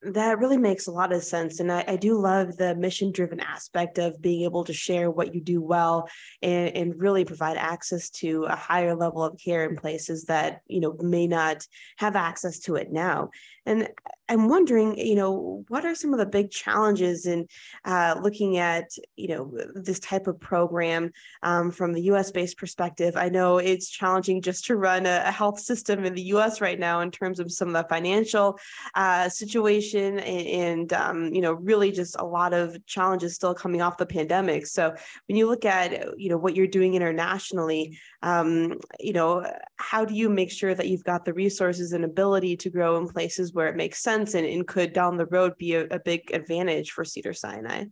that 0.04 0.38
really 0.38 0.58
makes 0.58 0.88
a 0.88 0.92
lot 0.92 1.12
of 1.12 1.24
sense. 1.24 1.60
And 1.60 1.72
I, 1.72 1.84
I 1.88 1.96
do 1.96 2.20
love 2.20 2.56
the 2.58 2.76
mission 2.76 3.12
driven 3.12 3.40
aspect 3.40 3.98
of 3.98 4.22
being 4.22 4.44
able 4.44 4.64
to 4.66 4.74
share 4.74 5.10
what 5.10 5.34
you 5.34 5.42
do 5.42 5.62
well 5.62 6.08
and, 6.42 6.76
and 6.76 7.00
really 7.00 7.26
provide 7.26 7.58
access 7.58 8.10
to 8.12 8.46
a 8.46 8.56
higher 8.56 8.96
level 8.96 9.24
of 9.24 9.40
care 9.44 9.68
in 9.68 9.76
places 9.76 10.26
that, 10.26 10.62
you 10.68 10.80
know, 10.80 10.96
may 11.00 11.28
not 11.28 11.66
have 11.98 12.16
access 12.16 12.60
to 12.60 12.76
it 12.76 12.92
now. 12.92 13.30
And 13.66 13.90
I'm 14.30 14.50
wondering, 14.50 14.98
you 14.98 15.16
know, 15.16 15.64
what 15.70 15.86
are 15.86 15.96
some 15.96 16.12
of 16.12 16.20
the 16.20 16.26
big 16.26 16.52
challenges 16.52 17.26
in 17.26 17.48
uh, 17.86 18.16
looking 18.22 18.58
at, 18.58 18.92
you 19.16 19.30
know, 19.30 19.58
this 19.74 20.00
type 20.00 20.28
of 20.28 20.40
program 20.40 21.12
um, 21.44 21.72
from 21.72 21.94
the 21.94 22.02
U.S. 22.04 22.32
based 22.32 22.58
perspective? 22.58 23.16
I 23.16 23.30
know 23.30 23.58
it's 23.58 23.90
challenging 23.90 24.42
just 24.42 24.66
to 24.66 24.76
run 24.76 25.06
a, 25.06 25.24
a, 25.26 25.32
health 25.32 25.60
system 25.60 26.04
in 26.04 26.14
the 26.14 26.24
U.S. 26.24 26.60
right 26.60 26.78
now 26.78 27.00
in 27.00 27.10
terms 27.10 27.40
of 27.40 27.52
some 27.52 27.70
of 27.70 27.74
the 27.74 27.88
financial 27.88 28.60
uh, 28.96 29.30
situation 29.30 30.20
and, 30.20 30.48
and 30.48 30.94
um, 30.94 31.34
you 31.34 31.42
know, 31.42 31.54
really 31.54 31.92
just 31.92 32.18
a 32.20 32.26
lot 32.26 32.54
of 32.54 32.86
challenges 32.86 33.36
still 33.36 33.54
coming 33.54 33.82
off 33.82 33.98
the 33.98 34.06
pandemic. 34.06 34.68
So 34.68 34.94
when 35.28 35.38
you 35.38 35.48
look 35.48 35.64
at, 35.64 36.20
you 36.20 36.30
know, 36.30 36.38
what 36.38 36.56
you're 36.56 36.68
doing 36.68 36.96
internationally, 36.96 37.98
um, 38.24 38.80
you 39.00 39.14
know, 39.14 39.50
how 39.78 40.04
do 40.04 40.14
you 40.14 40.28
make 40.28 40.52
sure 40.52 40.76
that 40.76 40.88
you've 40.88 41.04
got 41.04 41.24
the 41.24 41.34
resources 41.34 41.94
and 41.94 42.04
ability 42.04 42.58
to 42.58 42.70
grow 42.70 42.98
in 42.98 43.08
places 43.08 43.54
where 43.54 43.68
it 43.68 43.76
makes 43.76 44.04
sense 44.04 44.17
and, 44.18 44.46
and 44.46 44.68
could 44.68 44.94
down 44.94 45.18
the 45.18 45.26
road 45.26 45.54
be 45.58 45.76
a, 45.76 45.86
a 45.86 46.00
big 46.00 46.32
advantage 46.34 46.92
for 46.92 47.04
Cedars-Sinai, 47.04 47.86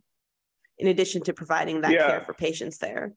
in 0.78 0.88
addition 0.88 1.22
to 1.22 1.32
providing 1.32 1.80
that 1.82 1.92
yeah. 1.92 2.08
care 2.08 2.20
for 2.22 2.34
patients 2.34 2.78
there? 2.78 3.12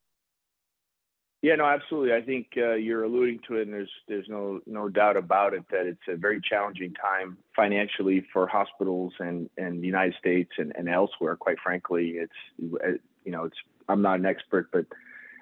Yeah, 1.41 1.55
no, 1.55 1.65
absolutely. 1.65 2.13
I 2.13 2.21
think 2.21 2.47
uh, 2.57 2.73
you're 2.73 3.05
alluding 3.05 3.39
to 3.47 3.55
it, 3.55 3.61
and 3.63 3.73
there's 3.73 3.91
there's 4.09 4.27
no 4.27 4.59
no 4.65 4.89
doubt 4.89 5.15
about 5.15 5.53
it 5.53 5.63
that 5.71 5.85
it's 5.85 6.01
a 6.09 6.17
very 6.17 6.41
challenging 6.41 6.93
time 6.93 7.37
financially 7.55 8.25
for 8.33 8.45
hospitals 8.45 9.13
and 9.19 9.49
and 9.57 9.81
the 9.81 9.87
United 9.87 10.15
States 10.19 10.51
and, 10.57 10.73
and 10.75 10.89
elsewhere. 10.89 11.37
Quite 11.37 11.59
frankly, 11.63 12.17
it's 12.17 12.73
uh, 12.83 12.97
you 13.23 13.31
know 13.31 13.45
it's 13.45 13.55
I'm 13.87 14.01
not 14.01 14.19
an 14.19 14.25
expert, 14.25 14.67
but 14.73 14.85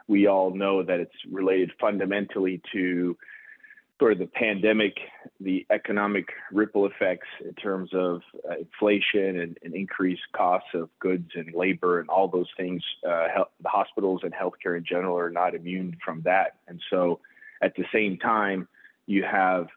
we 0.07 0.27
all 0.27 0.53
know 0.53 0.83
that 0.83 0.99
it's 0.99 1.15
related 1.31 1.71
fundamentally 1.81 2.61
to 2.73 3.17
sort 3.99 4.13
of 4.13 4.19
the 4.19 4.27
pandemic, 4.27 4.97
the 5.39 5.65
economic 5.71 6.27
ripple 6.51 6.85
effects 6.85 7.27
in 7.43 7.53
terms 7.53 7.89
of 7.93 8.21
uh, 8.49 8.57
inflation 8.57 9.39
and, 9.39 9.57
and, 9.63 9.73
increased 9.73 10.21
costs 10.33 10.69
of 10.75 10.89
goods 10.99 11.31
and 11.35 11.53
labor 11.55 11.99
and 11.99 12.07
all 12.09 12.27
those 12.27 12.49
things. 12.55 12.83
Uh, 13.07 13.27
the 13.61 13.69
hospitals 13.69 14.21
and 14.23 14.33
healthcare 14.33 14.77
in 14.77 14.85
general 14.85 15.17
are 15.17 15.31
not 15.31 15.55
immune 15.55 15.97
from 16.03 16.21
that. 16.21 16.57
And 16.67 16.79
so 16.91 17.19
at 17.61 17.75
the 17.75 17.85
same 17.91 18.17
time, 18.17 18.67
you 19.07 19.23
have 19.23 19.67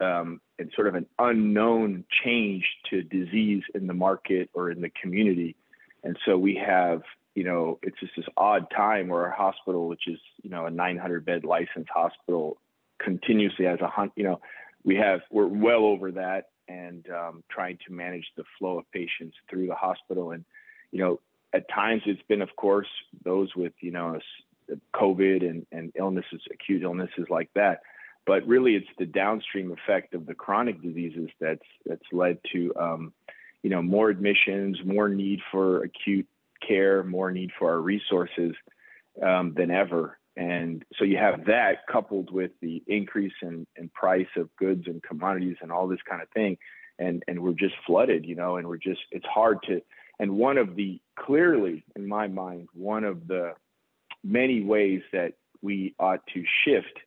um, 0.00 0.40
sort 0.74 0.86
of 0.86 0.94
an 0.94 1.06
unknown 1.18 2.04
change 2.24 2.64
to 2.90 3.02
disease 3.02 3.62
in 3.74 3.86
the 3.86 3.94
market 3.94 4.48
or 4.54 4.70
in 4.70 4.80
the 4.80 4.90
community. 5.00 5.56
And 6.04 6.16
so 6.24 6.38
we 6.38 6.54
have, 6.54 7.02
you 7.34 7.44
know, 7.44 7.78
it's 7.82 7.98
just 8.00 8.12
this 8.16 8.26
odd 8.36 8.70
time 8.74 9.08
where 9.08 9.26
our 9.26 9.30
hospital, 9.30 9.88
which 9.88 10.06
is, 10.06 10.18
you 10.42 10.50
know, 10.50 10.66
a 10.66 10.70
900 10.70 11.24
bed 11.24 11.44
licensed 11.44 11.90
hospital, 11.92 12.58
continuously 12.98 13.66
as 13.66 13.80
a 13.80 13.88
hunt. 13.88 14.12
You 14.16 14.24
know, 14.24 14.40
we 14.84 14.96
have 14.96 15.20
we're 15.30 15.46
well 15.46 15.84
over 15.84 16.12
that 16.12 16.46
and 16.68 17.06
um, 17.10 17.42
trying 17.50 17.78
to 17.86 17.92
manage 17.92 18.26
the 18.36 18.44
flow 18.58 18.78
of 18.78 18.90
patients 18.92 19.36
through 19.48 19.66
the 19.66 19.74
hospital. 19.74 20.32
And 20.32 20.44
you 20.92 21.00
know, 21.00 21.20
at 21.52 21.68
times 21.68 22.02
it's 22.06 22.22
been, 22.28 22.42
of 22.42 22.54
course, 22.56 22.88
those 23.24 23.54
with 23.56 23.72
you 23.80 23.90
know 23.90 24.18
COVID 24.94 25.48
and 25.48 25.66
and 25.72 25.92
illnesses, 25.96 26.42
acute 26.52 26.82
illnesses 26.82 27.26
like 27.30 27.50
that. 27.54 27.80
But 28.26 28.46
really, 28.46 28.74
it's 28.74 28.86
the 28.98 29.06
downstream 29.06 29.72
effect 29.72 30.14
of 30.14 30.26
the 30.26 30.34
chronic 30.34 30.82
diseases 30.82 31.30
that's 31.40 31.64
that's 31.86 32.02
led 32.12 32.38
to 32.52 32.72
um, 32.76 33.12
you 33.62 33.70
know 33.70 33.82
more 33.82 34.10
admissions, 34.10 34.78
more 34.84 35.08
need 35.08 35.40
for 35.50 35.82
acute 35.82 36.26
care, 36.66 37.02
more 37.02 37.30
need 37.30 37.50
for 37.58 37.70
our 37.70 37.80
resources 37.80 38.54
um, 39.22 39.54
than 39.56 39.70
ever. 39.70 40.18
And 40.38 40.84
so 40.96 41.04
you 41.04 41.16
have 41.16 41.46
that 41.46 41.78
coupled 41.90 42.32
with 42.32 42.52
the 42.62 42.80
increase 42.86 43.32
in, 43.42 43.66
in 43.74 43.88
price 43.88 44.28
of 44.36 44.54
goods 44.54 44.84
and 44.86 45.02
commodities 45.02 45.56
and 45.60 45.72
all 45.72 45.88
this 45.88 45.98
kind 46.08 46.22
of 46.22 46.28
thing. 46.28 46.56
And, 47.00 47.24
and 47.26 47.40
we're 47.40 47.54
just 47.54 47.74
flooded, 47.84 48.24
you 48.24 48.36
know, 48.36 48.56
and 48.56 48.68
we're 48.68 48.76
just, 48.76 49.00
it's 49.10 49.26
hard 49.26 49.58
to, 49.64 49.82
and 50.20 50.36
one 50.36 50.56
of 50.56 50.76
the, 50.76 51.00
clearly 51.18 51.84
in 51.96 52.06
my 52.06 52.28
mind, 52.28 52.68
one 52.72 53.02
of 53.02 53.26
the 53.26 53.54
many 54.22 54.62
ways 54.62 55.02
that 55.12 55.32
we 55.60 55.96
ought 55.98 56.24
to 56.34 56.44
shift 56.64 56.98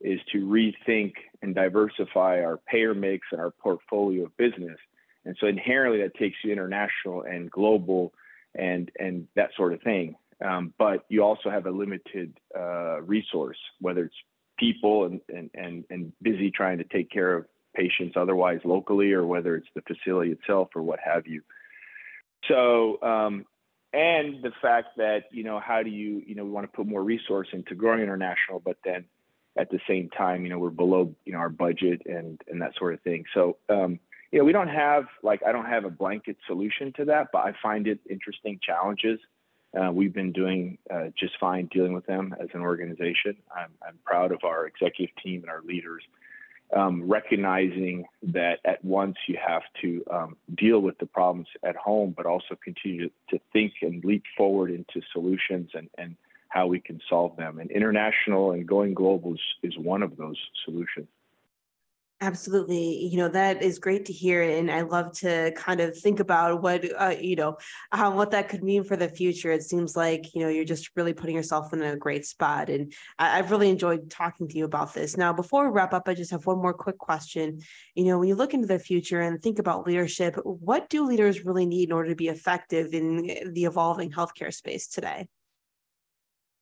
is 0.00 0.18
to 0.32 0.38
rethink 0.38 1.12
and 1.42 1.54
diversify 1.54 2.40
our 2.40 2.56
payer 2.56 2.94
mix 2.94 3.26
and 3.32 3.40
our 3.40 3.50
portfolio 3.50 4.24
of 4.24 4.36
business. 4.38 4.78
And 5.26 5.36
so 5.38 5.46
inherently 5.46 6.00
that 6.00 6.14
takes 6.14 6.36
you 6.42 6.52
international 6.52 7.22
and 7.22 7.50
global 7.50 8.14
and, 8.54 8.90
and 8.98 9.28
that 9.36 9.50
sort 9.58 9.74
of 9.74 9.82
thing. 9.82 10.16
Um, 10.44 10.74
but 10.78 11.04
you 11.08 11.22
also 11.22 11.50
have 11.50 11.66
a 11.66 11.70
limited 11.70 12.36
uh, 12.58 13.00
resource, 13.02 13.58
whether 13.80 14.04
it's 14.04 14.14
people 14.58 15.04
and, 15.04 15.20
and, 15.28 15.50
and, 15.54 15.84
and 15.90 16.12
busy 16.20 16.50
trying 16.50 16.78
to 16.78 16.84
take 16.84 17.10
care 17.10 17.36
of 17.36 17.46
patients 17.74 18.14
otherwise 18.16 18.60
locally, 18.64 19.12
or 19.12 19.24
whether 19.26 19.56
it's 19.56 19.68
the 19.74 19.82
facility 19.82 20.32
itself 20.32 20.68
or 20.74 20.82
what 20.82 20.98
have 21.00 21.26
you. 21.26 21.42
So, 22.48 23.00
um, 23.02 23.46
and 23.92 24.42
the 24.42 24.52
fact 24.60 24.96
that, 24.96 25.24
you 25.30 25.44
know, 25.44 25.60
how 25.60 25.82
do 25.82 25.90
you, 25.90 26.22
you 26.26 26.34
know, 26.34 26.44
we 26.44 26.50
want 26.50 26.70
to 26.70 26.76
put 26.76 26.86
more 26.86 27.02
resource 27.02 27.48
into 27.52 27.74
growing 27.74 28.00
international, 28.00 28.60
but 28.64 28.78
then 28.84 29.04
at 29.56 29.70
the 29.70 29.80
same 29.86 30.08
time, 30.10 30.44
you 30.44 30.50
know, 30.50 30.58
we're 30.58 30.70
below, 30.70 31.14
you 31.24 31.32
know, 31.32 31.38
our 31.38 31.50
budget 31.50 32.02
and, 32.06 32.40
and 32.48 32.62
that 32.62 32.72
sort 32.78 32.94
of 32.94 33.00
thing. 33.02 33.24
So, 33.34 33.58
um, 33.68 34.00
you 34.30 34.38
know, 34.38 34.44
we 34.44 34.52
don't 34.52 34.68
have, 34.68 35.04
like, 35.22 35.42
I 35.46 35.52
don't 35.52 35.66
have 35.66 35.84
a 35.84 35.90
blanket 35.90 36.38
solution 36.46 36.92
to 36.96 37.04
that, 37.06 37.28
but 37.32 37.40
I 37.40 37.52
find 37.62 37.86
it 37.86 38.00
interesting 38.08 38.58
challenges 38.62 39.20
uh, 39.78 39.90
we've 39.90 40.12
been 40.12 40.32
doing 40.32 40.78
uh, 40.92 41.06
just 41.18 41.34
fine 41.40 41.66
dealing 41.72 41.92
with 41.92 42.06
them 42.06 42.34
as 42.40 42.48
an 42.54 42.60
organization. 42.60 43.36
I'm, 43.54 43.70
I'm, 43.86 43.98
proud 44.04 44.32
of 44.32 44.40
our 44.44 44.66
executive 44.66 45.14
team 45.22 45.42
and 45.42 45.50
our 45.50 45.62
leaders, 45.62 46.02
um, 46.76 47.08
recognizing 47.08 48.04
that 48.22 48.58
at 48.64 48.84
once 48.84 49.16
you 49.26 49.38
have 49.44 49.62
to 49.80 50.04
um, 50.10 50.36
deal 50.54 50.80
with 50.80 50.98
the 50.98 51.06
problems 51.06 51.48
at 51.62 51.76
home, 51.76 52.12
but 52.14 52.26
also 52.26 52.56
continue 52.62 53.08
to, 53.30 53.40
think 53.52 53.72
and 53.80 54.04
leap 54.04 54.24
forward 54.36 54.70
into 54.70 55.00
solutions 55.12 55.70
and, 55.74 55.88
and 55.96 56.16
how 56.48 56.66
we 56.66 56.80
can 56.80 57.00
solve 57.08 57.36
them. 57.36 57.58
And 57.58 57.70
international 57.70 58.52
and 58.52 58.66
going 58.66 58.92
global 58.92 59.34
is, 59.34 59.40
is 59.62 59.78
one 59.78 60.02
of 60.02 60.16
those 60.18 60.36
solutions. 60.64 61.08
Absolutely. 62.22 63.06
You 63.06 63.16
know, 63.16 63.28
that 63.30 63.64
is 63.64 63.80
great 63.80 64.04
to 64.04 64.12
hear. 64.12 64.44
And 64.44 64.70
I 64.70 64.82
love 64.82 65.10
to 65.18 65.50
kind 65.56 65.80
of 65.80 65.98
think 65.98 66.20
about 66.20 66.62
what, 66.62 66.84
uh, 66.96 67.16
you 67.20 67.34
know, 67.34 67.56
what 67.90 68.30
that 68.30 68.48
could 68.48 68.62
mean 68.62 68.84
for 68.84 68.96
the 68.96 69.08
future. 69.08 69.50
It 69.50 69.64
seems 69.64 69.96
like, 69.96 70.32
you 70.32 70.40
know, 70.40 70.48
you're 70.48 70.64
just 70.64 70.90
really 70.94 71.14
putting 71.14 71.34
yourself 71.34 71.72
in 71.72 71.82
a 71.82 71.96
great 71.96 72.24
spot. 72.24 72.70
And 72.70 72.92
I, 73.18 73.38
have 73.38 73.50
really 73.50 73.70
enjoyed 73.70 74.08
talking 74.08 74.46
to 74.46 74.56
you 74.56 74.64
about 74.64 74.94
this. 74.94 75.16
Now, 75.16 75.32
before 75.32 75.64
we 75.64 75.74
wrap 75.74 75.92
up, 75.92 76.06
I 76.06 76.14
just 76.14 76.30
have 76.30 76.46
one 76.46 76.62
more 76.62 76.72
quick 76.72 76.96
question. 76.96 77.58
You 77.96 78.04
know, 78.04 78.20
when 78.20 78.28
you 78.28 78.36
look 78.36 78.54
into 78.54 78.68
the 78.68 78.78
future 78.78 79.20
and 79.20 79.42
think 79.42 79.58
about 79.58 79.84
leadership, 79.84 80.36
what 80.44 80.88
do 80.90 81.04
leaders 81.04 81.44
really 81.44 81.66
need 81.66 81.88
in 81.88 81.92
order 81.92 82.10
to 82.10 82.14
be 82.14 82.28
effective 82.28 82.94
in 82.94 83.52
the 83.52 83.64
evolving 83.64 84.12
healthcare 84.12 84.54
space 84.54 84.86
today? 84.86 85.26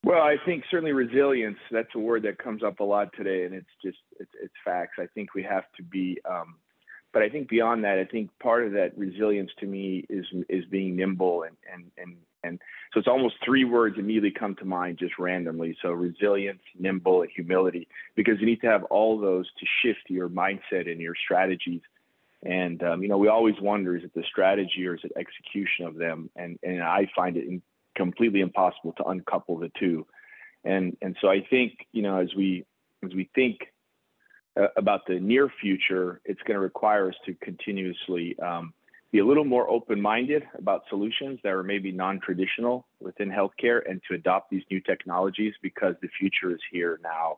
Well, 0.03 0.21
I 0.21 0.37
think 0.45 0.63
certainly 0.71 0.93
resilience. 0.93 1.57
That's 1.71 1.93
a 1.95 1.99
word 1.99 2.23
that 2.23 2.39
comes 2.39 2.63
up 2.63 2.79
a 2.79 2.83
lot 2.83 3.09
today, 3.15 3.45
and 3.45 3.53
it's 3.53 3.69
just 3.83 3.99
it's, 4.19 4.31
it's 4.41 4.53
facts. 4.65 4.97
I 4.99 5.05
think 5.13 5.35
we 5.35 5.43
have 5.43 5.65
to 5.77 5.83
be, 5.83 6.17
um, 6.27 6.55
but 7.13 7.21
I 7.21 7.29
think 7.29 7.49
beyond 7.49 7.83
that, 7.83 7.99
I 7.99 8.05
think 8.05 8.31
part 8.39 8.65
of 8.65 8.71
that 8.73 8.97
resilience 8.97 9.51
to 9.59 9.67
me 9.67 10.05
is 10.09 10.25
is 10.49 10.65
being 10.65 10.95
nimble 10.95 11.43
and 11.43 11.55
and 11.71 11.91
and 11.97 12.15
and 12.43 12.59
so 12.91 12.99
it's 12.99 13.07
almost 13.07 13.35
three 13.45 13.63
words 13.63 13.97
immediately 13.99 14.31
come 14.31 14.55
to 14.55 14.65
mind 14.65 14.97
just 14.97 15.19
randomly. 15.19 15.77
So 15.83 15.91
resilience, 15.91 16.61
nimble, 16.79 17.21
and 17.21 17.29
humility, 17.35 17.87
because 18.15 18.39
you 18.39 18.47
need 18.47 18.61
to 18.61 18.67
have 18.67 18.83
all 18.85 19.19
those 19.19 19.45
to 19.59 19.65
shift 19.83 20.09
your 20.09 20.29
mindset 20.29 20.89
and 20.89 20.99
your 20.99 21.13
strategies. 21.23 21.81
And 22.43 22.81
um, 22.81 23.03
you 23.03 23.07
know, 23.07 23.19
we 23.19 23.27
always 23.27 23.55
wonder: 23.61 23.95
is 23.95 24.03
it 24.03 24.15
the 24.15 24.23
strategy 24.27 24.87
or 24.87 24.95
is 24.95 25.01
it 25.03 25.11
execution 25.15 25.85
of 25.85 25.95
them? 25.95 26.31
And 26.35 26.57
and 26.63 26.81
I 26.81 27.07
find 27.15 27.37
it 27.37 27.61
completely 27.95 28.41
impossible 28.41 28.93
to 28.97 29.03
uncouple 29.05 29.57
the 29.57 29.71
two. 29.79 30.05
And 30.63 30.95
and 31.01 31.15
so 31.21 31.29
I 31.29 31.45
think 31.49 31.73
you 31.91 32.01
know 32.01 32.17
as 32.17 32.29
we 32.35 32.65
as 33.03 33.13
we 33.13 33.29
think 33.33 33.59
uh, 34.59 34.67
about 34.77 35.01
the 35.07 35.19
near 35.19 35.49
future, 35.61 36.21
it's 36.25 36.41
going 36.41 36.55
to 36.55 36.59
require 36.59 37.09
us 37.09 37.15
to 37.25 37.33
continuously 37.35 38.37
um, 38.39 38.73
be 39.11 39.19
a 39.19 39.25
little 39.25 39.45
more 39.45 39.69
open-minded 39.69 40.43
about 40.57 40.83
solutions 40.89 41.39
that 41.43 41.51
are 41.51 41.63
maybe 41.63 41.91
non-traditional 41.91 42.85
within 42.99 43.29
healthcare, 43.29 43.81
and 43.89 44.01
to 44.07 44.15
adopt 44.15 44.49
these 44.49 44.63
new 44.69 44.79
technologies 44.79 45.53
because 45.61 45.95
the 46.01 46.07
future 46.19 46.51
is 46.51 46.61
here 46.71 46.99
now. 47.03 47.37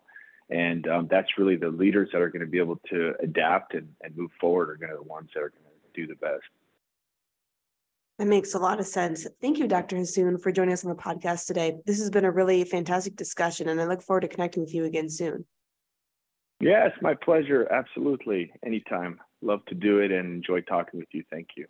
And 0.50 0.88
um, 0.88 1.08
that's 1.10 1.38
really 1.38 1.56
the 1.56 1.70
leaders 1.70 2.10
that 2.12 2.22
are 2.22 2.30
going 2.30 2.42
to 2.42 2.52
be 2.52 2.60
able 2.60 2.80
to 2.90 3.14
adapt 3.22 3.74
and, 3.74 3.88
and 4.04 4.16
move 4.16 4.30
forward 4.40 4.70
are 4.70 4.76
going 4.76 4.92
to 4.92 4.98
be 4.98 5.04
the 5.04 5.10
ones 5.10 5.30
that 5.34 5.42
are 5.42 5.50
going 5.50 5.64
to 5.64 6.02
do 6.02 6.08
the 6.08 6.16
best. 6.16 6.44
That 8.20 8.28
makes 8.28 8.54
a 8.54 8.60
lot 8.60 8.80
of 8.80 8.86
sense. 8.86 9.26
Thank 9.42 9.58
you, 9.58 9.68
Dr. 9.68 9.96
Hassoun, 9.96 10.40
for 10.40 10.52
joining 10.52 10.74
us 10.74 10.86
on 10.86 10.90
the 10.90 11.02
podcast 11.02 11.48
today. 11.48 11.78
This 11.86 11.98
has 11.98 12.12
been 12.12 12.26
a 12.26 12.32
really 12.32 12.64
fantastic 12.64 13.16
discussion, 13.16 13.70
and 13.70 13.82
I 13.82 13.86
look 13.86 14.04
forward 14.04 14.22
to 14.22 14.28
connecting 14.28 14.64
with 14.64 14.74
you 14.74 14.86
again 14.86 15.10
soon. 15.10 15.46
Yes, 16.60 16.92
my 17.02 17.16
pleasure. 17.16 17.68
Absolutely. 17.72 18.54
Anytime. 18.66 19.20
Love 19.42 19.66
to 19.66 19.76
do 19.76 20.00
it 20.00 20.12
and 20.12 20.34
enjoy 20.34 20.62
talking 20.62 21.00
with 21.00 21.10
you. 21.12 21.24
Thank 21.30 21.50
you. 21.58 21.66